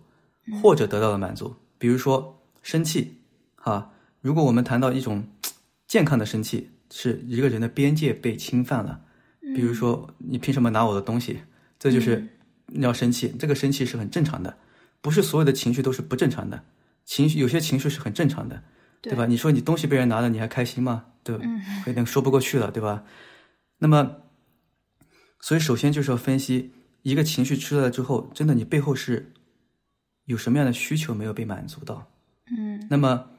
[0.61, 3.19] 或者得到了满足，比如说生气，
[3.55, 3.89] 啊，
[4.19, 5.25] 如果我们谈到一种
[5.87, 8.99] 健康的生气，是一个人的边界被侵犯了。
[9.53, 11.39] 比如说，你凭什么拿我的东西？
[11.79, 12.27] 这就是
[12.67, 13.33] 你要生气。
[13.37, 14.57] 这个生气是很正常的，
[15.01, 16.63] 不是所有的情绪都是不正常的。
[17.05, 18.63] 情绪有些情绪是很正常的，
[19.01, 19.25] 对吧？
[19.25, 21.05] 你说你东西被人拿了，你还开心吗？
[21.23, 21.37] 对，
[21.87, 23.03] 有点说不过去了，对吧？
[23.79, 24.15] 那么，
[25.41, 29.33] 所以首先就是要分析一个情绪出来之后，真的你背后是
[30.25, 32.09] 有什么样的需求没有被满足到？
[32.45, 33.29] 嗯那么，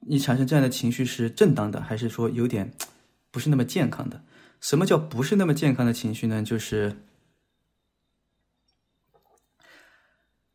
[0.00, 2.72] 你产生这样的情绪是正当的，还是说有点
[3.30, 4.20] 不是那么健康的？
[4.60, 6.42] 什么叫不是那么健康的情绪呢？
[6.42, 6.96] 就是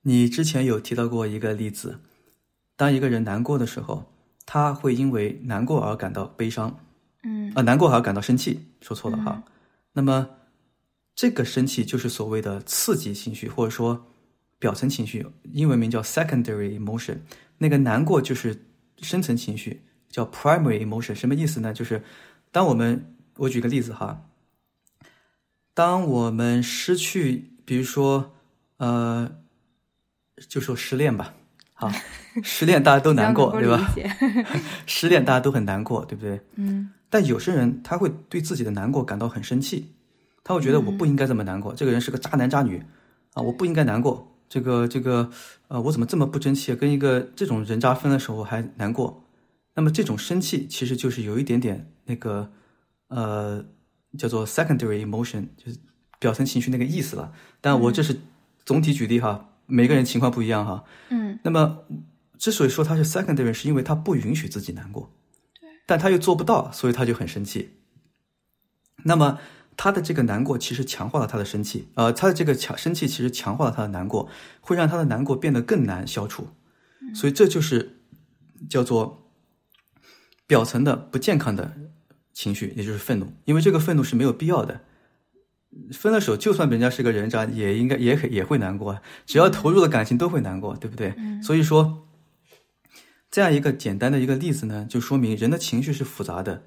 [0.02, 2.00] 你之前有提到过一个例子，
[2.76, 4.12] 当一个人难过的时候，
[4.46, 6.80] 他会因为难过而感到悲伤，
[7.24, 9.44] 嗯啊，难过而感到生气，说错了哈。
[9.94, 10.28] 那么，
[11.14, 14.08] 这个生气就是所谓的刺激情绪，或者说
[14.58, 17.20] 表层情绪，英文名叫 secondary emotion。
[17.60, 18.66] 那个难过就是
[18.98, 21.14] 深层情绪，叫 primary emotion。
[21.14, 21.72] 什么意思呢？
[21.72, 22.04] 就是
[22.52, 24.26] 当我们我举个例子哈，
[25.74, 28.34] 当我们失去，比如说
[28.78, 29.32] 呃，
[30.48, 31.34] 就说失恋吧，
[31.74, 31.92] 好，
[32.44, 33.94] 失恋大家都难过，对吧？
[34.86, 36.40] 失恋大家都很难过，对不对？
[36.56, 36.92] 嗯。
[37.10, 39.92] 但有些人他会对自己的难过感到很生气，
[40.44, 42.82] 他会觉得我不应该这么难过，这个人是个渣男渣女
[43.34, 44.28] 啊，我不应该难过。
[44.48, 45.30] 这个这个
[45.68, 49.24] 呃，我怎么这么不争气，跟一个这种人渣分的时候还难过？
[49.74, 52.52] 那么这种生气其实就是有一点点那个
[53.12, 53.64] 呃
[54.18, 55.78] 叫做 secondary emotion，就是
[56.20, 57.32] 表层情绪那个意思了。
[57.62, 58.20] 但我这是
[58.66, 60.84] 总体举例哈，每个人情况不一样哈。
[61.10, 61.38] 嗯。
[61.44, 61.86] 那么
[62.40, 65.14] 之所以说他是 secondary，是因为他不允许自己难过。
[65.86, 67.78] 但他又做不到，所以他就很生气。
[69.04, 69.40] 那么
[69.76, 74.30] 他的这个难过其实强化了他的生气，呃，他的这个强生气其实强化了他的难过，
[74.62, 76.48] 会让他的难过变得更难消除。
[77.14, 78.00] 所以这就是
[78.70, 79.32] 叫做
[80.46, 81.74] 表层的不健康的
[82.34, 83.34] 情绪，也就是愤怒。
[83.46, 84.82] 因为这个愤怒是没有必要的。
[85.94, 89.00] 分了手，就算人家是个人渣，也应该也也会难过。
[89.26, 91.14] 只要投入了感情，都会难过，对不对？
[91.42, 92.08] 所以说。
[93.34, 96.64] 这样一个简单的一个例子呢，就说明人的情绪是复杂的，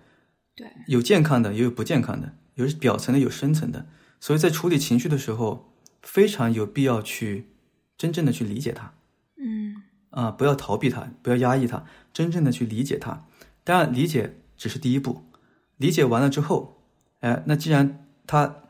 [0.57, 3.85] 对，有健康的，也有不健康的，有表层的，有深层的。
[4.19, 7.51] 所以在处理情绪的时候，非常有必要去
[7.99, 8.95] 真正的去理解它，
[9.37, 9.75] 嗯，
[10.09, 11.85] 啊，不要逃避它，不要压抑它，
[12.15, 13.27] 真正的去理解它。
[13.63, 15.23] 当然，理解只是第一步，
[15.77, 16.83] 理解完了之后，
[17.21, 18.63] 哎，那既然他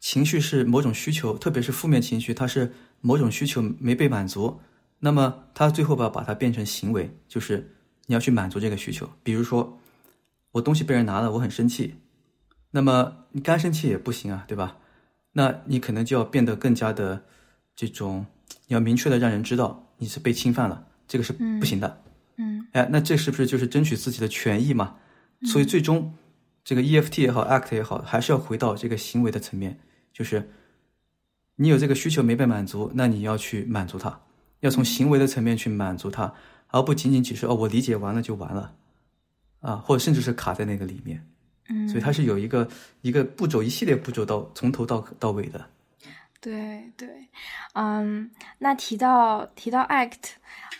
[0.00, 4.60] 情绪是某种需求，特别是负面情绪，它是某种需求没被满足。
[5.00, 9.08] 那么他最后吧，把它变成行为，就是你要去满足这个需求。
[9.22, 9.78] 比如说，
[10.52, 11.96] 我东西被人拿了，我很生气。
[12.70, 14.78] 那么你干生气也不行啊，对吧？
[15.32, 17.24] 那你可能就要变得更加的
[17.76, 18.26] 这种，
[18.66, 22.02] 你要明确的让人知道你是被侵犯了，这个是不行的。
[22.36, 24.96] 嗯，哎，那这是不是就是争取自己的权益嘛？
[25.44, 26.12] 所以最终
[26.64, 29.78] 这个 EFT 也好，ACT 也好，还是要回到这个行为的层面，
[30.12, 30.50] 就是
[31.56, 34.20] 你有这个需求没被满足，那你要去满足它。
[34.60, 36.34] 要从行为的层面去满足它，
[36.66, 38.74] 而不仅仅只是哦，我理解完了就完了，
[39.60, 41.24] 啊，或者甚至是卡在那个里面，
[41.68, 42.68] 嗯，所以它是有一个
[43.02, 45.64] 一个步骤，一系列步骤到从头到到尾的。
[46.40, 47.08] 对对，
[47.74, 48.28] 嗯，
[48.58, 50.30] 那提到提到 act，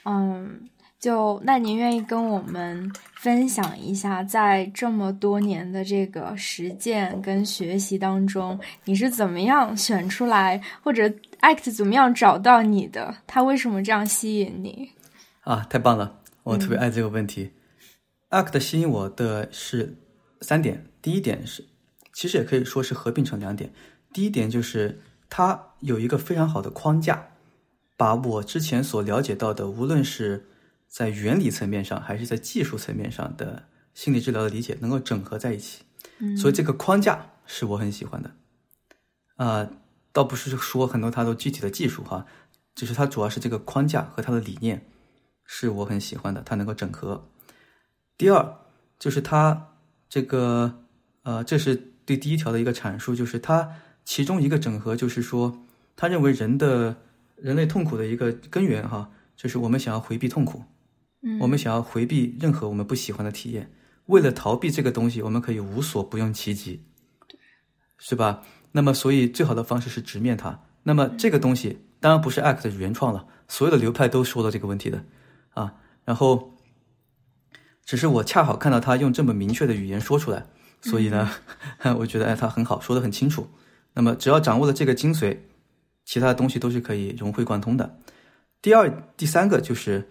[0.05, 0.69] 嗯。
[0.99, 11.09] 就那您愿意跟我们分享一下，在这么多年的这个实践跟学习当中，你是怎么样选出来，或者
[11.41, 13.15] ACT 怎么样找到你的？
[13.27, 14.91] 他为什么这样吸引你？
[15.43, 16.21] 啊，太棒了！
[16.43, 17.53] 我特别爱这个问题。
[18.31, 19.97] ACT 吸引我的是
[20.41, 21.65] 三点，第一点是，
[22.13, 23.73] 其实也可以说是合并成两点。
[24.13, 27.29] 第一点就是它有一个非常好的框架，
[27.97, 30.47] 把我之前所了解到的，无论是
[30.89, 33.65] 在原理层面上，还是在技术层面上的
[33.95, 35.83] 心理治疗的理解能够整合在一起，
[36.19, 38.31] 嗯，所以这个框架是我很喜欢的，
[39.37, 39.71] 啊，
[40.13, 42.27] 倒不是说很多它都具体的技术哈，
[42.75, 44.87] 只是它主要是这个框架和它的理念
[45.45, 47.29] 是我很喜欢的，它能够整合。
[48.17, 48.57] 第二
[48.99, 49.75] 就是它
[50.09, 50.85] 这个
[51.23, 55.61] 呃，这是对第一条的一个阐述，就是它其中一个整合就是说，
[55.95, 56.97] 他认为人的
[57.37, 60.63] 人类痛苦的一个根源哈，就是我们想要回避痛苦。
[61.41, 63.73] 我们想要回避任何我们不喜欢的体验，
[64.07, 66.85] 为了逃避这个东西，我们可以无所不用其极，
[67.99, 68.43] 是吧？
[68.71, 70.63] 那么，所以最好的方式是直面它。
[70.85, 75.05] 那么，这个东西当然不是 ACT 的原创了，所有的流派都说到这个问题的
[75.51, 75.75] 啊。
[76.05, 76.57] 然后，
[77.85, 80.47] 只是我恰好看到他用这么明确的语言说出来，
[80.81, 81.29] 所以呢，
[81.99, 83.49] 我觉得哎，他很好，说的很清楚。
[83.95, 85.37] 那么，只要掌握了这个精髓，
[86.05, 87.99] 其他的东西都是可以融会贯通的。
[88.63, 90.09] 第二、第三个就是。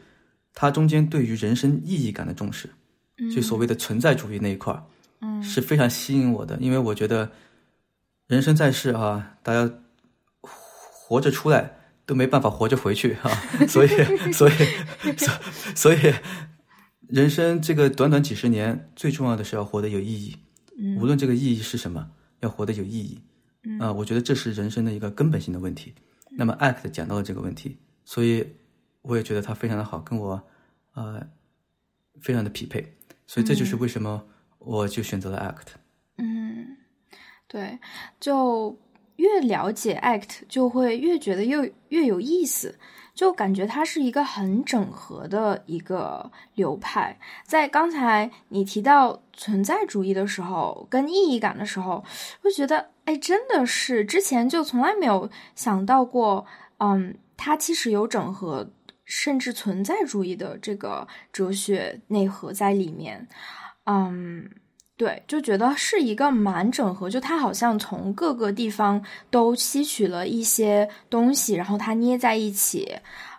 [0.59, 2.67] 它中间对于人生意义感的重视，
[3.31, 4.83] 就所谓的存在主义那一块儿，
[5.21, 6.57] 嗯，是非常吸引我的。
[6.59, 7.31] 因为我觉得
[8.25, 9.71] 人生在世啊，大家
[10.41, 11.77] 活着出来
[12.07, 13.29] 都没办法活着回去啊，
[13.69, 13.89] 所以，
[14.33, 14.53] 所以，
[15.15, 15.31] 所
[15.75, 16.11] 所以，
[17.07, 20.35] 人生这个短短几十年，最重要的是要活得有意义。
[20.79, 23.21] 嗯，无论这个意义是什么，要活得有意义。
[23.61, 25.93] 嗯，啊，我觉得这是人生的一个根本性的问题。
[26.31, 28.43] 那么，ACT 讲到了这个问题，所以。
[29.07, 30.41] 我也觉得他非常的好，跟我，
[30.93, 31.25] 呃，
[32.19, 32.93] 非常的匹配，
[33.25, 34.21] 所以这就是为什么
[34.59, 35.75] 我就选择了 ACT。
[36.17, 36.75] 嗯，
[37.47, 37.79] 对，
[38.19, 38.77] 就
[39.15, 42.77] 越了解 ACT，就会越觉得越越有意思，
[43.13, 47.17] 就感觉它是一个很整合的一个流派。
[47.45, 52.03] 在刚才你提到存在主义的时候，跟意义感的时候，
[52.41, 56.45] 会觉得，哎，真的是之前就从来没有想到过，
[56.79, 58.69] 嗯，它其实有整合。
[59.07, 63.25] 甚至存在主义的这个哲学内核在里面，
[63.85, 64.49] 嗯，
[64.97, 72.93] 对，就觉得是一个蛮整合，就它好像从各个地方都吸取了一些东西，然后它捏在一起，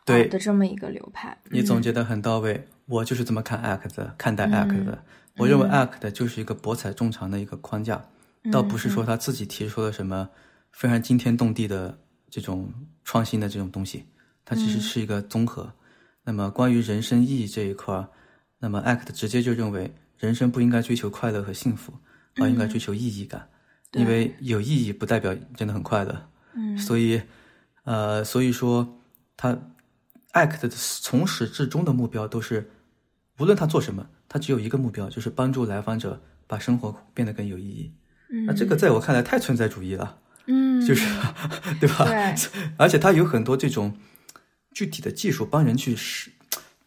[0.06, 1.36] 对的这么一个流派。
[1.50, 5.04] 你总结的很到位，我就是这么看 ACT 的，看待 ACT 的。
[5.36, 8.02] 我认为 ACT 就是一个博采众长的一个框架，
[8.50, 10.30] 倒不是说他自己提出了什么
[10.72, 11.98] 非常惊天动地的
[12.30, 12.72] 这种
[13.04, 14.06] 创新的这种东西，
[14.48, 15.70] 它其实是一个综合。
[16.24, 18.08] 那么关于人生意义这一块，
[18.58, 19.94] 那么 ACT 直接就认为。
[20.18, 21.92] 人生不应该追求快乐和幸福，
[22.38, 23.48] 而应该追求意义感，
[23.92, 26.28] 因为有意义不代表真的很快乐。
[26.54, 27.22] 嗯，所以，
[27.84, 28.98] 呃，所以说
[29.36, 29.56] 他
[30.32, 32.68] act 的从始至终的目标都是，
[33.38, 37.94] 无论他做什么，他只有一个目标，就是帮助来访者把生活变得更有意义。
[38.32, 40.18] 嗯，那这个在我看来太存在主义了。
[40.46, 41.06] 嗯，就是
[41.78, 42.04] 对吧？
[42.06, 42.34] 对，
[42.76, 43.96] 而且他有很多这种
[44.78, 46.30] 具体的技术帮人去是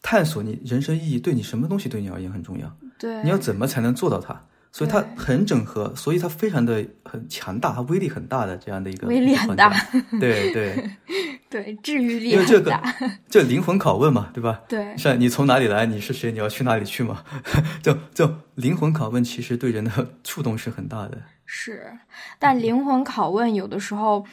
[0.00, 2.74] 探索你人生意义，对你什么东西对你而言很重要。
[2.98, 4.34] 对，你要怎么才能做到它？
[4.72, 9.70] 所以它很整合，所以它非常的很强大，它威力很大的这样的一个威力很大，
[10.18, 10.90] 对对
[11.50, 12.80] 对，治愈力因为这个
[13.28, 14.62] 这灵魂拷问嘛，对吧？
[14.66, 15.84] 对，是你从哪里来？
[15.84, 16.32] 你是谁？
[16.32, 17.22] 你要去哪里去嘛？
[17.84, 21.20] 就就灵魂拷问，其实对人的触动是很大的。
[21.44, 21.92] 是，
[22.38, 24.20] 但灵魂拷问有的时候。
[24.20, 24.30] 嗯，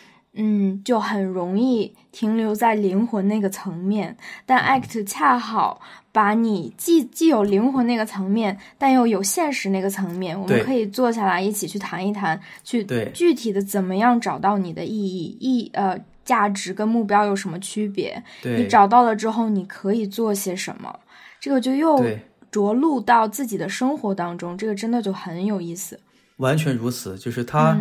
[0.83, 4.15] 就很容易停留在灵魂那个层面，
[4.45, 5.81] 但 ACT 恰好
[6.11, 18.23] 把你既既有灵魂那个层面，但又有现实那个层面，我们可以坐下来一起去谈一谈，去具体的怎么样找到你的意义，意呃价值跟目标有什么区别？
[18.43, 20.97] 你找到了之后，你可以做些什么？
[21.39, 22.01] 这个就又
[22.49, 25.99] 着陆到自己的生活当中，这个真的就很有意思。
[26.37, 27.77] 完全如此，就是他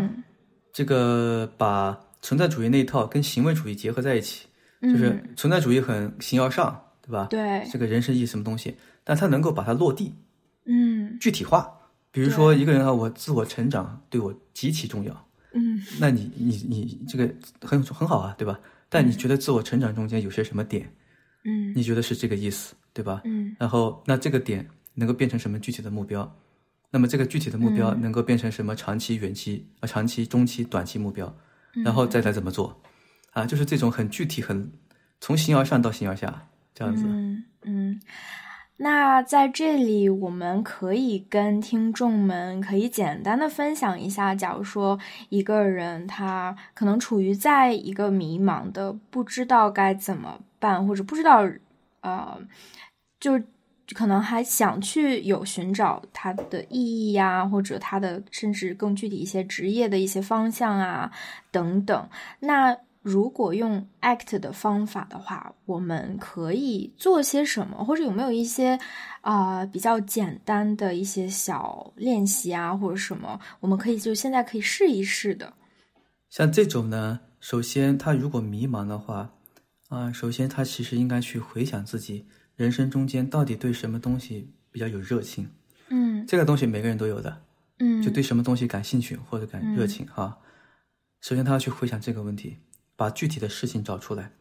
[0.73, 1.97] 这个把。
[2.23, 4.47] 存在主义那一套跟行为主义结合在一起，
[4.83, 7.27] 就是存在主义很形而上，对吧？
[7.31, 10.15] 对，这个人生意义什么东西，但他能够把它落地，
[10.65, 11.73] 嗯，具体化。
[12.11, 18.59] 比如说一个人啊，我自我成长对我极其重要，嗯，那你你你这个很很好啊，对吧？
[18.89, 20.91] 但你觉得自我成长中间有些什么点？
[21.45, 23.21] 嗯，你觉得是这个意思，对吧？
[23.25, 26.37] 嗯，然后那这个点能够变成什么具体的目标？
[26.91, 29.87] 那么这个具体的目标能够变成什么长期、远期啊？
[29.87, 31.33] 长期、中期、短期目标？
[31.85, 32.81] 然后再来怎么做，
[33.33, 34.73] 啊，就是这种很具体、很
[35.21, 37.05] 从形而上到形而下这样子。
[37.07, 38.01] 嗯嗯，
[38.79, 44.99] 那在这里我们可以跟听众们可以简单的分享一下，假如说
[45.29, 51.49] 一个人他可能处于在一个迷茫的，不知道该怎么办，或者不知道
[52.01, 52.41] 呃，
[53.21, 53.41] 就。
[53.95, 61.11] 可能还想去有寻找它的意义呀，或者它的甚至更具体一些职业的一些方向啊
[61.51, 62.09] 等等。
[62.41, 67.83] 那如果用 ACT 的方法的话，我们可以做些什么？
[67.83, 68.79] 或者有没有一些
[69.23, 75.55] 啊比较简单的一些小练习啊，或者什么，我们可以就现在可以试一试的？
[76.29, 79.31] 像这种呢，首先他如果迷茫的话，
[79.89, 82.27] 啊，首先他其实应该去回想自己。
[82.59, 85.49] 人生中间到底对什么东西比较有热情？
[85.91, 87.45] 嗯，这个东西每个人都有的。
[87.79, 90.37] 嗯，就对什么东西感兴趣或者感热情哈。
[91.21, 92.57] 首先他要去回想这个问题，
[92.97, 94.33] 把具体的事情找出来。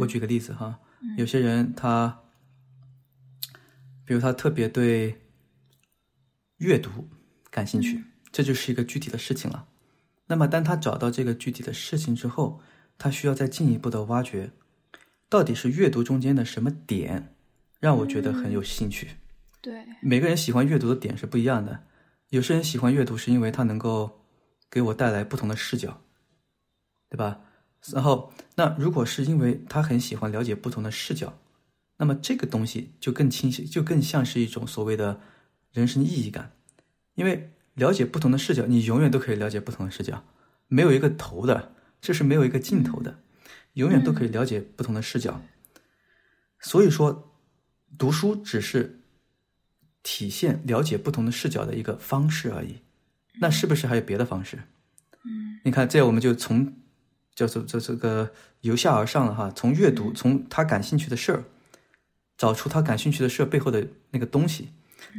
[0.00, 0.80] 我举个例子哈，
[1.16, 2.20] 有些人他，
[4.04, 5.20] 比如他特别对
[6.56, 7.08] 阅读
[7.52, 8.02] 感兴趣，
[8.32, 9.68] 这就是一个具体的事情了。
[10.26, 12.60] 那么当他找到这个具体的事情之后，
[12.98, 14.50] 他需要再进一步的挖掘，
[15.28, 17.36] 到底是阅读中间的什么点。
[17.80, 19.08] 让我觉得很有兴趣。
[19.62, 21.82] 对，每个人喜欢阅读的点是不一样的。
[22.28, 24.20] 有些人喜欢阅读是因为它能够
[24.70, 26.00] 给我带来不同的视角，
[27.08, 27.40] 对吧？
[27.92, 31.38] 然后，那如果是因为他很喜欢了解不同的视角，
[31.96, 35.20] 那么这个东西就更清晰，就更像是一种所谓的
[35.72, 36.52] 人生意义感。
[37.14, 40.22] 因为了解不同的视角，你永远都可以了解不同的视角，
[40.68, 43.18] 没有一个头的，这是没有一个尽头的，
[43.72, 45.42] 永远都可以了解不同的视角。
[46.60, 47.26] 所以说。
[47.98, 49.00] 读书只是
[50.02, 52.76] 体现了解不同的视角的一个方式而已，
[53.40, 54.58] 那是不是还有别的方式？
[55.24, 56.74] 嗯，你看，这样我们就从
[57.34, 58.32] 叫做这这个
[58.62, 61.44] 由下而上了哈，从阅读，从他感兴趣的事儿，
[62.38, 64.70] 找出他感兴趣的事儿背后的那个东西，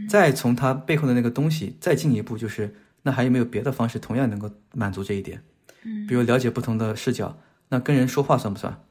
[0.09, 5.43] 再从他背后的那个东西再进一步，就是那还有没有别的方式同样能够满足这一点？
[5.83, 7.37] 嗯，比如了解不同的视角，
[7.69, 8.83] 那跟人说话算不算？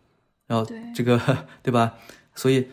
[0.47, 0.65] 然后
[0.95, 1.19] 这个
[1.65, 1.99] 对吧？
[2.37, 2.69] 所以。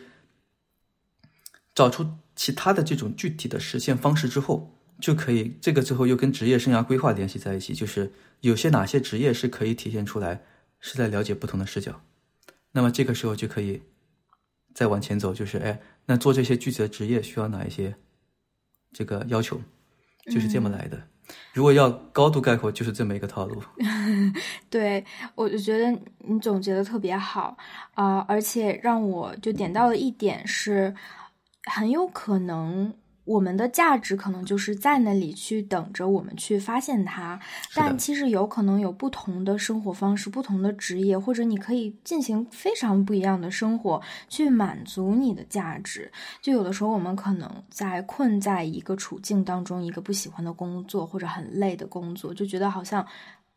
[1.78, 2.04] 找出
[2.34, 8.10] 其他的这种具体的实现方式之后，就可以这个之后又跟职业生涯规划联系在一起，就是
[8.40, 10.42] 有些哪些职业是可以体现出来
[10.80, 12.00] 是在了解不同的视角，
[12.72, 13.80] 那么这个时候就可以
[14.74, 17.94] 再往前走，就是哎，那做这些具体的职业需要哪一些
[18.92, 19.60] 这个要求？
[20.32, 21.00] 就是这么来的。
[21.52, 23.62] 如果要高度概括，就是这么一个套路。
[24.68, 25.04] 对，
[25.34, 27.56] 我就觉得你总结的特别好
[27.94, 30.94] 啊、而且让我就点到了一点是，
[31.68, 32.92] 很有可能
[33.24, 37.38] 我们的价值可能就是在那里去等着我们去发现它，
[37.74, 44.00] 但其实有可能有不同的生活方式、不同的职业，或者你可以进行非常不一样的生活，
[44.30, 46.10] 去满足你的价值。
[46.40, 53.06] 就有的时候我们可能在困在一个处境当中，一个不喜欢的工作或者很累的工作，就觉得好像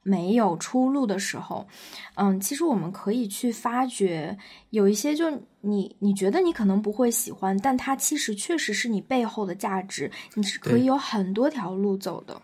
[0.04, 1.68] 没有出路的时候，
[2.16, 4.38] 嗯，其实我们可以去发掘
[4.72, 5.30] 有一些，就
[5.62, 12.42] 你你觉得你可能不会喜欢，但它其实确实是你背后的价值，你是可以有很多条路走的。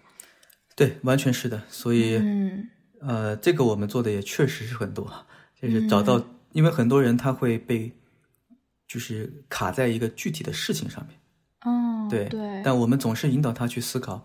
[0.75, 1.61] 对，完全是的。
[1.67, 2.69] 所以，嗯
[3.01, 5.11] 呃，这个我们做的也确实是很多，
[5.59, 7.91] 就是找到，因为很多人他会被
[8.87, 11.17] 就是卡在一个具体的事情上面，
[11.61, 14.23] 哦，对对，但我们总是引导他去思考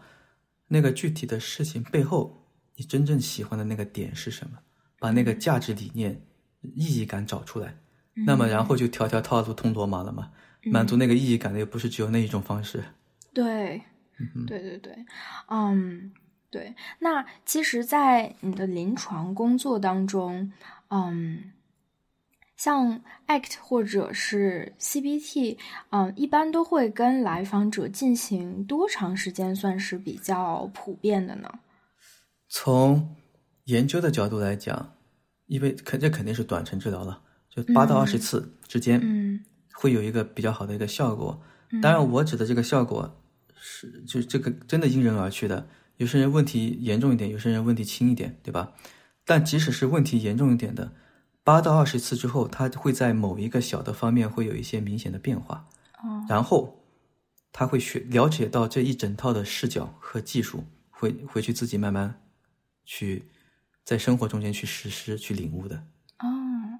[0.69, 2.42] 那个具体的事情背后，
[2.77, 4.59] 你真正喜欢的那个点是什么，
[4.99, 6.21] 把那个价值理念、
[6.61, 7.75] 意义感找出来，
[8.27, 10.31] 那么然后就条条套路通罗马了嘛。
[10.65, 12.85] 满足那个意义感的又不是只有那一种方式。
[13.35, 13.83] 对，
[14.47, 14.95] 对对对，
[15.49, 16.13] 嗯，
[16.51, 16.73] 对。
[17.01, 20.53] 那其实，在你的临床工作当中，
[20.91, 21.51] 嗯，
[22.57, 25.59] 像 ACT 或者是 CBT，
[25.91, 31.53] 嗯，一般都会跟来访者进行多长时间算是比较普遍的呢？
[32.55, 33.17] 从
[33.65, 34.95] 研究的角度来讲，
[35.47, 39.43] 因为肯这肯定是短程治疗了，就八到二十次之间，嗯
[39.73, 41.43] 会有一个比较好的一个效果。
[41.81, 43.19] 当然，我指的这个效果
[43.59, 45.67] 是就这个真的因人而去的。
[45.97, 48.75] 有些人问题严重一点，有些人问题轻一点，对吧？
[49.25, 50.93] 但即使是问题严重一点的，
[51.43, 55.67] 八到二十次之后，他会在某一个小的方面会有一些明显的变化，
[56.03, 56.85] 哦然后
[57.51, 62.21] 他会学了解到这一整套的视角和技术，回回去自己慢慢
[62.85, 63.25] 去
[63.85, 65.77] 在生活中间去实施、去领悟的。
[66.19, 66.27] 哦，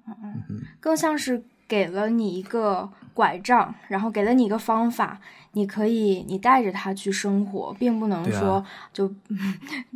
[0.07, 5.19] 嗯嗯，更像是给了你一个拐杖，然后给了你一个方法，
[5.51, 9.13] 你可以你带着它去生活，并不能说、 就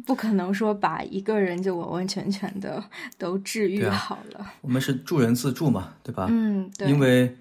[0.05, 2.83] 不可能说把一个人就完完全全的
[3.17, 4.53] 都治愈好了。
[4.61, 6.27] 我们是助人自助嘛，对吧？
[6.29, 7.37] 嗯，对，因为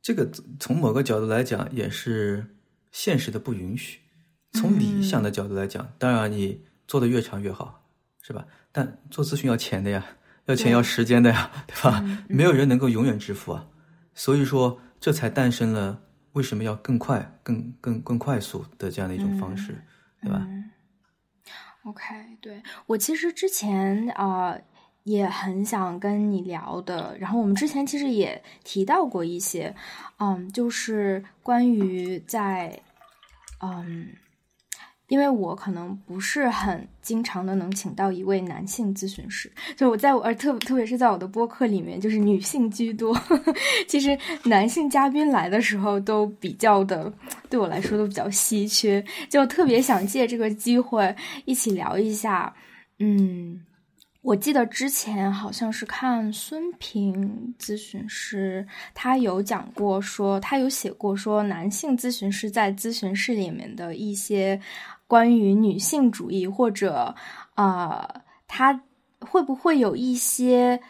[0.00, 2.46] 这个从某个角度来讲，也是
[2.90, 4.00] 现实的不允许。
[4.52, 7.82] 从理想的角度来讲，当然你做的越长越好，
[8.22, 8.44] 是吧？
[8.72, 10.04] 但做咨询要钱的呀，
[10.46, 12.00] 要钱要时间的呀，对吧？
[12.04, 13.66] 嗯 没有人能够永远致富啊。
[14.14, 19.74] 所以说，这才诞生了为什么要更快、更更更快速的这样的一种方式，
[20.22, 20.46] 对吧
[21.84, 22.04] ？OK，
[22.40, 24.62] 对我其实之前啊、呃
[25.06, 29.72] 也很想跟你聊的，然后我们之前其实也提到过一些，
[30.18, 32.82] 嗯，就是关于在，
[33.62, 34.08] 嗯，
[35.08, 43.16] 因为我可能不是很经常的能请到一位男性咨询师，就我在我而特特别是在我的播客里面，就是女性居多，
[43.86, 47.12] 其实男性嘉宾来的时候都比较的，
[47.48, 52.54] 对我来说都比较稀缺，就特别想借这个机会一起聊一下，
[52.98, 53.60] 嗯。
[54.22, 64.60] 我记得之前好像是看孙平咨询师，他有讲过说，他有写过说男性咨询师在咨询室里面的一些
[65.06, 67.14] 关于女性主义或者
[67.54, 68.82] 呃，他
[69.20, 70.80] 会不会有一些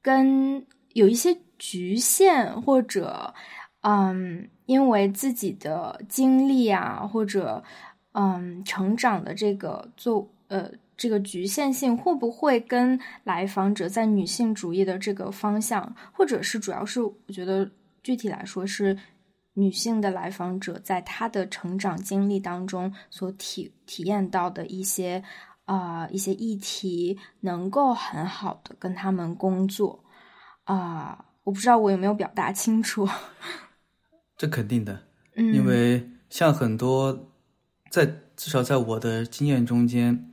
[0.00, 3.34] 跟有一些局限或者
[3.82, 7.62] 嗯，因为自己的经历啊或者
[8.12, 10.70] 嗯成长的这个做呃。
[10.98, 17.70] 这个局限性会不会跟来访者在女性主义的这个方向，或者是主要是我觉得
[18.02, 18.96] 具体来说是
[19.56, 25.22] 女性的来访者在她的成长经历当中所体体验到的一些
[25.64, 30.04] 啊、呃、一些议题，能够很好的跟他们工作
[30.64, 33.08] 啊、呃我不知道我有没有表达清楚。
[34.36, 35.04] 这肯定的，
[35.36, 37.30] 嗯，因为像很多
[37.88, 38.04] 在
[38.36, 40.30] 至少在我的经验中间。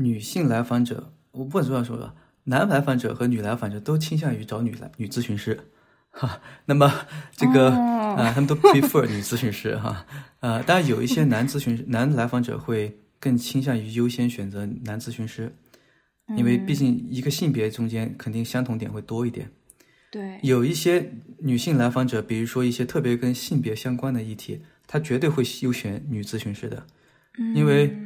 [0.00, 5.72] 女性来访者，我不管这样说吧，男来访者和女来访者都倾向于找女来女咨询师，
[6.10, 6.40] 哈。
[6.66, 7.06] 那么
[7.36, 10.06] 这个啊、他们都 prefer 女咨询师哈。
[10.40, 15.54] 呃，当然有一些男咨询 男来访者会更倾向于优先选择男咨询师，
[16.36, 19.50] 因为毕竟一个性别中间肯定相同点会多一点。
[20.10, 26.86] 对，有一些女性来访者，比如说一些特别跟性别相关的议题，她绝对会优选女咨询师的，
[27.54, 27.96] 因为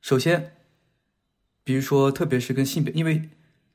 [0.00, 0.52] 首先。
[1.62, 3.28] 比如说，特别是跟性别，因为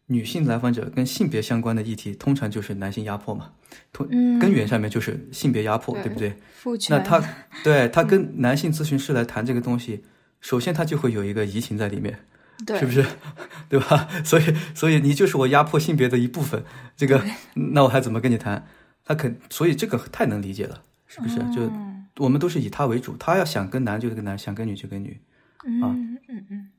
[0.07, 3.51] 女性来访者跟性别相关的议题，通常就是男性压迫嘛，
[3.91, 6.37] 通嗯根源上面就是性别压迫，对对不对？
[6.55, 7.23] 父权那他
[7.63, 10.03] 对他跟男性咨询师来谈这个东西，
[10.41, 12.19] 首先他就会有一个移情在里面，
[12.65, 13.05] 对是不是？
[13.67, 14.07] 对吧？
[14.23, 14.43] 所以，
[14.75, 16.63] 所以你就是我压迫性别的一部分，
[16.95, 18.67] 这个，那我还怎么跟你谈？
[19.03, 21.37] 他肯，所以这个太能理解了，是不是？
[21.53, 25.19] 就嗯我们都是以他为主，他要想跟男就跟男，想跟女就跟女。
[25.65, 26.69] 嗯嗯嗯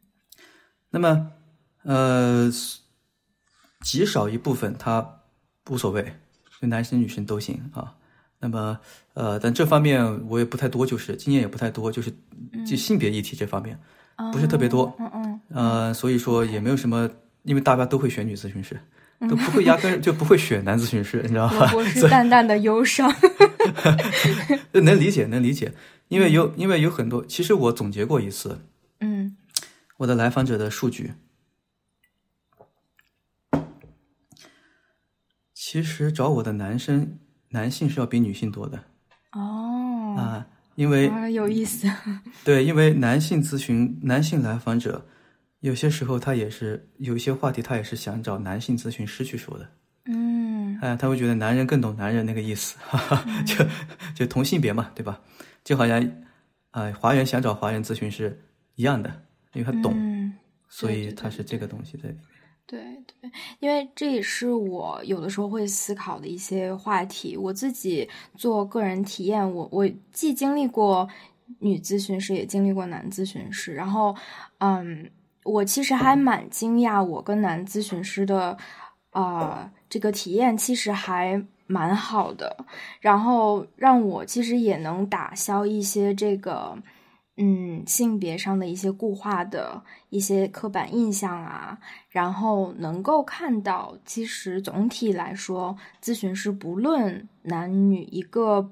[0.89, 1.31] 那么，
[1.83, 2.51] 呃，
[3.87, 5.09] 极少一部分他
[5.71, 6.03] 无所谓，
[6.61, 7.95] 就男生女生都行啊。
[8.41, 8.77] 那么，
[9.15, 12.13] 呃，但这方面我也不太多，就是经验也不太多，就是
[12.67, 13.79] 就性别议题这方面
[14.17, 14.93] 嗯，不是特别多。
[14.99, 17.09] 嗯嗯呃，所以说也没有什么，
[17.45, 18.77] 因为大家都会选女咨询师，
[19.21, 21.79] 都不会压根就不会选男咨询师，你知道吧我？
[21.79, 23.09] 我是淡淡的忧伤。
[24.75, 25.73] 能理解，能理解，
[26.09, 28.61] 因为有因为有很多，其实我总结过一次
[28.99, 29.37] 嗯
[29.97, 31.13] 我的来访者的数据，
[35.69, 38.79] 其实找我的男生男性是要比女性多的
[39.33, 40.47] 哦啊，
[40.77, 41.91] 因为啊有意思。
[42.45, 45.05] 对，因为男性咨询男性来访者，
[45.59, 49.69] 有些时候他也是有一些话题，他也是想找男性咨询师去说的。
[50.05, 53.67] 嗯哎，他会觉得男人更懂男人那个意思，哈哈， 就
[54.15, 55.21] 就同性别嘛，对吧？
[55.65, 56.01] 就好像，
[56.71, 58.41] 啊、华人想找华人咨询师
[58.77, 59.11] 一样的，
[59.53, 60.33] 因为他懂，嗯
[60.69, 62.36] 所以他是这个东西在里面。
[62.67, 62.81] 对
[63.21, 67.37] 对，因为这也是我有的时候会思考的一些话题。
[67.37, 71.09] 我自己做个人体验，我我既经历过
[71.61, 73.73] 女咨询师，也经历过男咨询师。
[73.73, 74.17] 然后，
[74.59, 75.09] 嗯，
[75.45, 78.59] 我其实还蛮惊讶，我跟男咨询师的
[79.11, 82.67] 啊、这个体验其实还蛮好的。
[83.01, 86.77] 然后让我其实也能打消一些这个。
[87.39, 91.79] 嗯，性别上的一些固化的一些刻板印象啊，
[92.09, 98.71] 然后能够看到，其实总体来说，咨询师不论男女，一个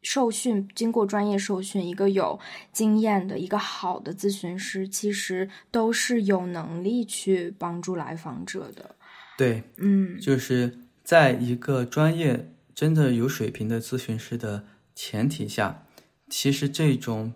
[0.00, 2.40] 受训经过专业受训，一个有
[2.72, 8.96] 经验的一个好的咨询师，其实都是有能力去帮助来访者的。
[9.36, 14.64] 对，嗯就是在一个专业、真的有水平的咨询师的
[14.94, 15.82] 前提下，
[16.30, 17.34] 其实这种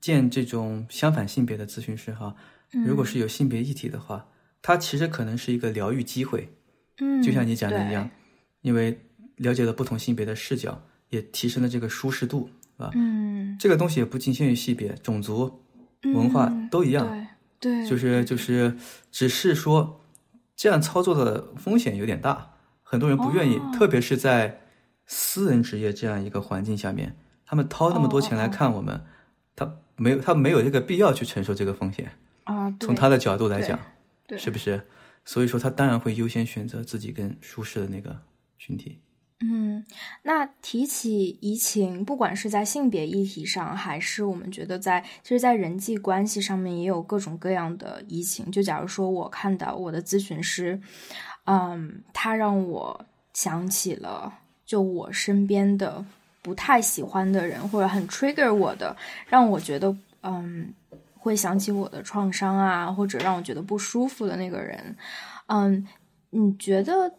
[0.00, 2.34] 见这种相反性别的咨询师哈，
[2.86, 4.26] 如果是有性别议题的话，
[4.62, 6.52] 它其实可能是一个疗愈机会，
[7.00, 8.08] 嗯，就像你讲的一样，
[8.62, 8.98] 因为
[9.36, 12.90] 了解了不同性别的视角，也提升了这个舒适度，是吧？
[12.94, 15.62] 嗯，这个东西也不仅限于性别、种族、
[16.14, 17.06] 文化嗯都一样，
[17.58, 18.76] 对对，就是就是，
[19.10, 20.00] 只是说
[20.56, 23.70] 这样操作的风险有点大，很多人不愿意，哦。
[23.74, 24.60] 特别是在
[25.06, 29.02] 私人职业这样一个环境下面，他们掏那么多钱来看我们，
[29.56, 29.64] 他
[30.00, 32.10] 没有他没有这个必要去承受这个风险。
[32.44, 33.78] 啊，从他的角度来讲，
[34.26, 34.80] 对是不是？
[35.26, 38.22] 所以说他当然会优先选择自己更舒适的那个
[38.56, 38.98] 群体。
[39.42, 39.84] 嗯，
[40.22, 48.50] 那提起移情，不管是在性别议题上，还是我们觉得在，其实，在人际关系上面也有各种各样的移情。
[48.50, 50.80] 就假如说我看到我的咨询师，
[51.44, 54.32] 嗯，他让我想起了
[54.66, 56.04] 就我身边的
[56.42, 58.96] 不太喜欢的人，或者很 trigger 我的，
[59.28, 60.72] 让我觉得嗯
[61.16, 64.96] 会想起我的创伤啊，或者让我觉得不舒服的那个人，
[65.46, 65.86] 嗯，
[66.30, 67.12] 你觉得？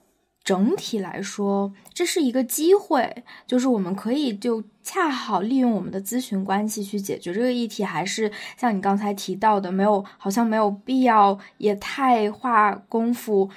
[0.43, 13.47] 整体来说，这是一个机会，就是我们可以就恰好利用我们的咨询关系去解决这个议题，还是像你刚才提到的，没有好像没有必要也太花功夫，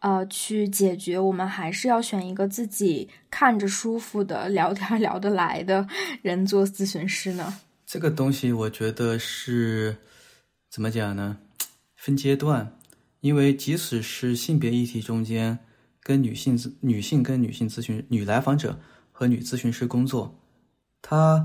[0.00, 1.18] 呃，去解决。
[1.18, 5.88] 我们还是要选一个自己看着舒服的、聊天聊得来的
[6.20, 7.60] 人做咨询师呢？
[7.86, 9.96] 这个东西我觉得是
[10.70, 11.38] 怎么讲呢？
[11.96, 12.76] 分阶段，
[13.20, 15.58] 因为即使是性别议题中间。
[16.04, 18.78] 跟女性咨女性跟女性咨询女来访者
[19.10, 20.38] 和女咨询师工作，
[21.02, 21.44] 它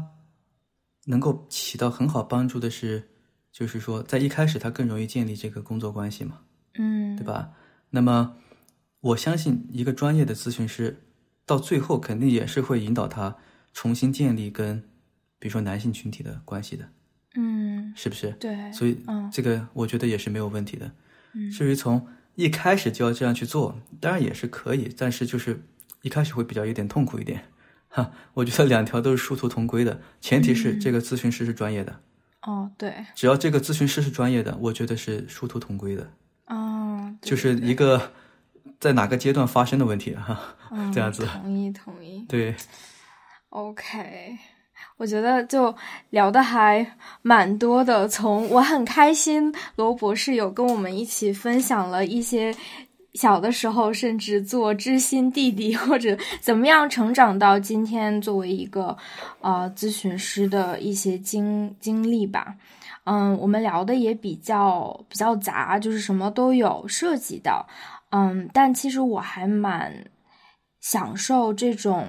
[1.05, 3.01] 能够起到很好帮助的是，
[3.51, 6.41] 就是说在一开始它更容易建立这个工作关系嘛，
[6.77, 7.51] 嗯，对吧？
[7.89, 8.35] 那么
[8.99, 10.95] 我相信一个专业的咨询师
[11.45, 13.35] 到最后肯定也是会引导他
[13.73, 14.77] 重新建立跟
[15.39, 16.87] 比如说男性群体的关系的，
[17.35, 18.29] 嗯，是不是？
[18.33, 20.85] 对，所以嗯这个我觉得也是没有问题的。
[21.33, 22.05] 嗯至于从
[22.39, 25.61] 一开始就要这样去做，当然也是可以，但是就是
[26.03, 27.43] 一开始会比较有点痛苦一点，
[27.89, 28.13] 哈。
[28.33, 31.99] 我觉得两条都是殊途同归的，前提是这个咨询师是专业的。
[32.43, 36.13] 哦，对，只要这个咨询师是专业的，我觉得是殊途同归的。
[36.45, 38.13] 哦，对就是一个
[38.79, 40.39] 在哪个阶段发生的问题哈，
[40.71, 41.25] 嗯这样子。
[41.25, 42.25] 同意同意。
[42.29, 42.55] 对
[43.49, 44.37] ，OK，
[44.97, 45.73] 我觉得就
[46.09, 46.85] 聊的还
[47.21, 52.53] 蛮多的，从我很开心罗博士有跟我们一起分享了一些
[53.13, 58.95] 小的时候甚至做知心弟弟或者怎么样成长到今天作为一个
[59.41, 62.55] 呃咨询师的一些经经历吧。
[63.05, 67.65] 嗯，我们聊的也比较比较杂，就是什么都有涉及到。
[68.11, 69.91] 嗯，但其实我还蛮
[70.79, 72.05] 享受这种，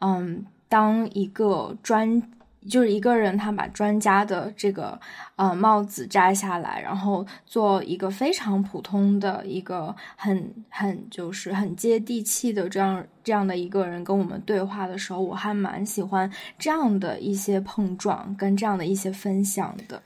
[0.00, 2.22] 嗯，当一个专，
[2.68, 4.98] 就是一个人他把专家的这个
[5.36, 20.02] 呃帽子摘下来，然后做一个非常普通的一个很很就是很接地气的这样这样的一个人跟我们对话的时候，我还蛮喜欢这样的一些碰撞跟这样的一些分享的。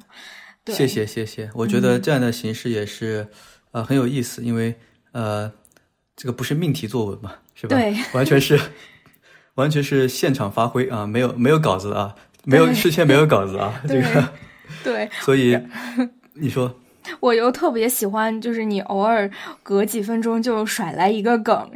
[0.65, 3.27] 对谢谢谢谢，我觉得这样的形式也是
[3.73, 4.75] 呃很有意思，因为。
[5.13, 5.53] 呃，
[6.15, 7.75] 这个不是命题作文嘛，是吧？
[7.77, 8.57] 对，完全是，
[9.55, 12.15] 完全是现场发挥啊，没有没有稿子啊，
[12.45, 14.29] 没有事先没有稿子啊， 这个。
[14.83, 15.59] 对， 所以
[16.35, 16.75] 你说，
[17.21, 19.31] 我又特别喜欢，就是你偶尔
[19.63, 21.71] 隔几分钟就甩来一个梗，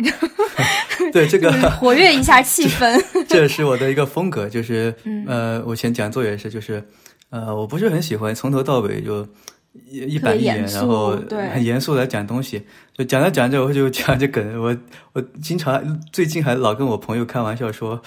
[1.12, 1.52] 对这个。
[1.78, 4.94] 活跃一下气氛，这是我的一个风格，就是
[5.26, 6.82] 呃，我以前讲座也是，就是
[7.30, 9.26] 呃，我不是很喜欢从头到尾就。
[9.74, 11.18] 一一板一眼，然后
[11.52, 12.62] 很严肃来讲东西，
[12.96, 14.76] 就讲着讲着我就讲这梗，我
[15.12, 18.00] 我经常最近还老跟我朋友开玩笑说，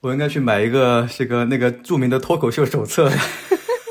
[0.00, 3.10] 我应该去买一个这个那个著名的脱口秀手册，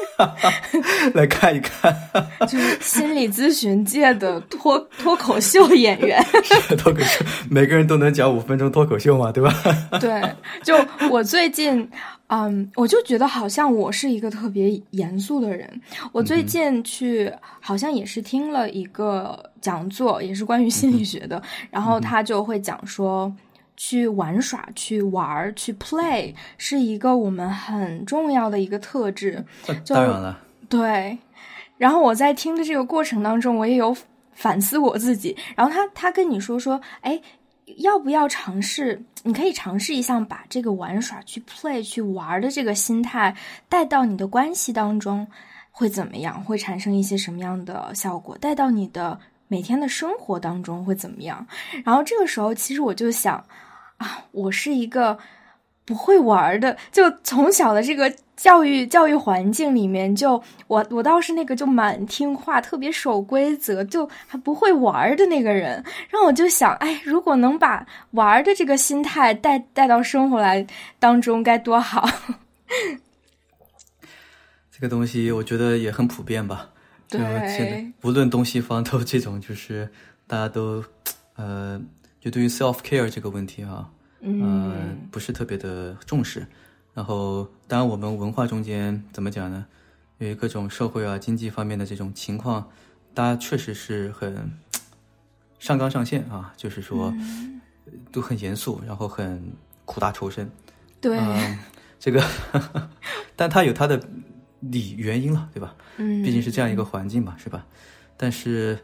[1.16, 1.96] 来看一看，
[2.48, 6.22] 就是心理咨询界的脱脱口秀演员，
[6.78, 9.54] 脱口秀每个人都能讲五分钟脱口秀嘛，对吧？
[10.00, 10.22] 对，
[10.64, 10.76] 就
[11.10, 11.90] 我最近。
[12.34, 15.70] 嗯，我就觉得好像我是一个特别严肃的人。
[16.14, 17.30] 我最近去
[17.60, 21.42] 好像也是听了一个讲座，也是关于心理学的。
[21.70, 23.30] 然后他就会讲说，
[23.76, 29.44] 去玩耍、去玩、去 play 是一个我们很重要的一个特质。
[29.86, 30.40] 当然了，
[30.70, 31.18] 对。
[31.78, 33.94] 然后我在听的这个过程当中，我也有
[34.32, 35.36] 反思我自己。
[35.54, 37.22] 然后他他跟你说说，哎。
[37.78, 39.02] 要不要尝试？
[39.24, 43.36] 你可以尝试一下，把这个玩耍、去 play、去玩的这个心态
[43.70, 45.28] 带到你的关系当中，
[45.72, 46.44] 会怎么样？
[46.44, 48.38] 会产生一些什么样的效果？
[48.38, 51.46] 带到你的每天的生活当中会怎么样？
[51.84, 53.44] 然后这个时候，其实我就想，
[53.98, 55.18] 啊，我是一个。
[55.84, 58.10] 不会玩的，就从小的这个
[58.42, 65.74] 教育教育环境里面，就我我倒是那个就蛮听话、特别守规则，就还不会玩的那个人。
[66.10, 70.66] 然后我就想，哎，如果能把玩的这个心态带带到生活来
[70.98, 72.10] 当中，该多好！
[74.72, 76.68] 这个东西我觉得也很普遍吧。
[77.08, 79.88] 对，无论东西方都这种，就是
[80.26, 80.84] 大家都
[81.38, 81.80] 呃，
[82.20, 83.88] 就对于 self care 这个问题啊。
[84.22, 86.44] 嗯，不是特别的重视。
[86.94, 89.66] 然后，当然，我们文化中间怎么讲呢？
[90.18, 92.70] 因为各种社会啊、经济方面的这种情况，
[93.14, 94.52] 大家确实是很
[95.58, 97.14] 上纲上线啊，就是说
[98.12, 99.54] 都很严肃，然后很
[99.86, 100.52] 苦大仇深。
[101.00, 101.20] 对，
[102.00, 102.24] 这个，
[103.36, 104.02] 但它有它的
[104.60, 105.76] 理原因了，对吧？
[105.98, 107.66] 嗯，毕竟是这样一个环境嘛，是吧？
[108.18, 108.78] 但是。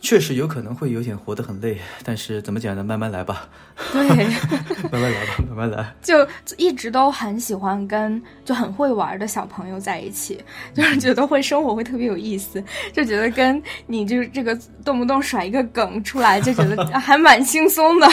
[0.00, 2.82] 确实有可能会有点活得很累，但是怎么讲呢？
[2.82, 3.48] 慢慢来吧。
[3.92, 4.00] 对，
[4.90, 5.94] 慢慢来吧， 慢慢来。
[6.02, 10.42] 就一直都很喜欢跟就很会玩的小朋友在一起，
[10.74, 12.62] 就是觉得会生活会特别有意思，
[12.92, 18.08] 就觉得跟你就这个动不动甩一个梗出来，就觉得还蛮轻松的，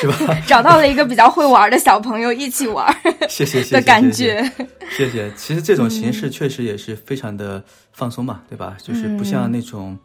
[0.00, 0.36] 是吧？
[0.48, 2.92] 找到了一个比较会玩的小朋友一起玩，
[3.28, 4.42] 谢谢谢谢的感觉。
[4.90, 5.32] 谢谢。
[5.36, 7.62] 其实这种形式确实也是非常的
[7.92, 8.76] 放松嘛，对吧？
[8.82, 9.96] 就是不像那种。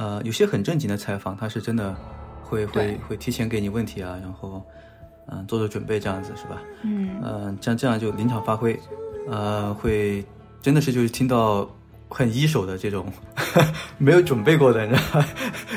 [0.00, 1.94] 呃，有些很正经的采访，他是真的
[2.42, 4.64] 会会会提前给你问题啊，然后
[5.30, 6.56] 嗯做做准备这样子是吧？
[6.84, 8.80] 嗯嗯，像这样就临场发挥，
[9.28, 10.24] 呃，会
[10.62, 11.68] 真的是就是听到
[12.08, 13.12] 很一手的这种
[13.98, 15.26] 没有准备过的，你知道吗？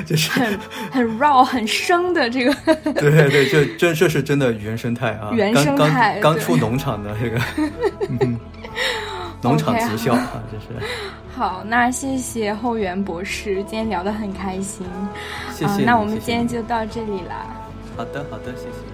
[0.05, 0.57] 就是很
[0.89, 2.53] 很 raw 很生的这个。
[2.93, 7.37] 对对，这这这是真的原生态啊，原生态，刚出农场的这个，
[9.43, 10.85] 农场直销啊， 这是。
[11.35, 14.85] 好，那谢谢后援博士，今天聊得很开心。
[15.51, 15.83] 谢谢。
[15.83, 17.33] 那我们今天就到这里了。
[17.97, 18.92] 好的，好的，谢谢。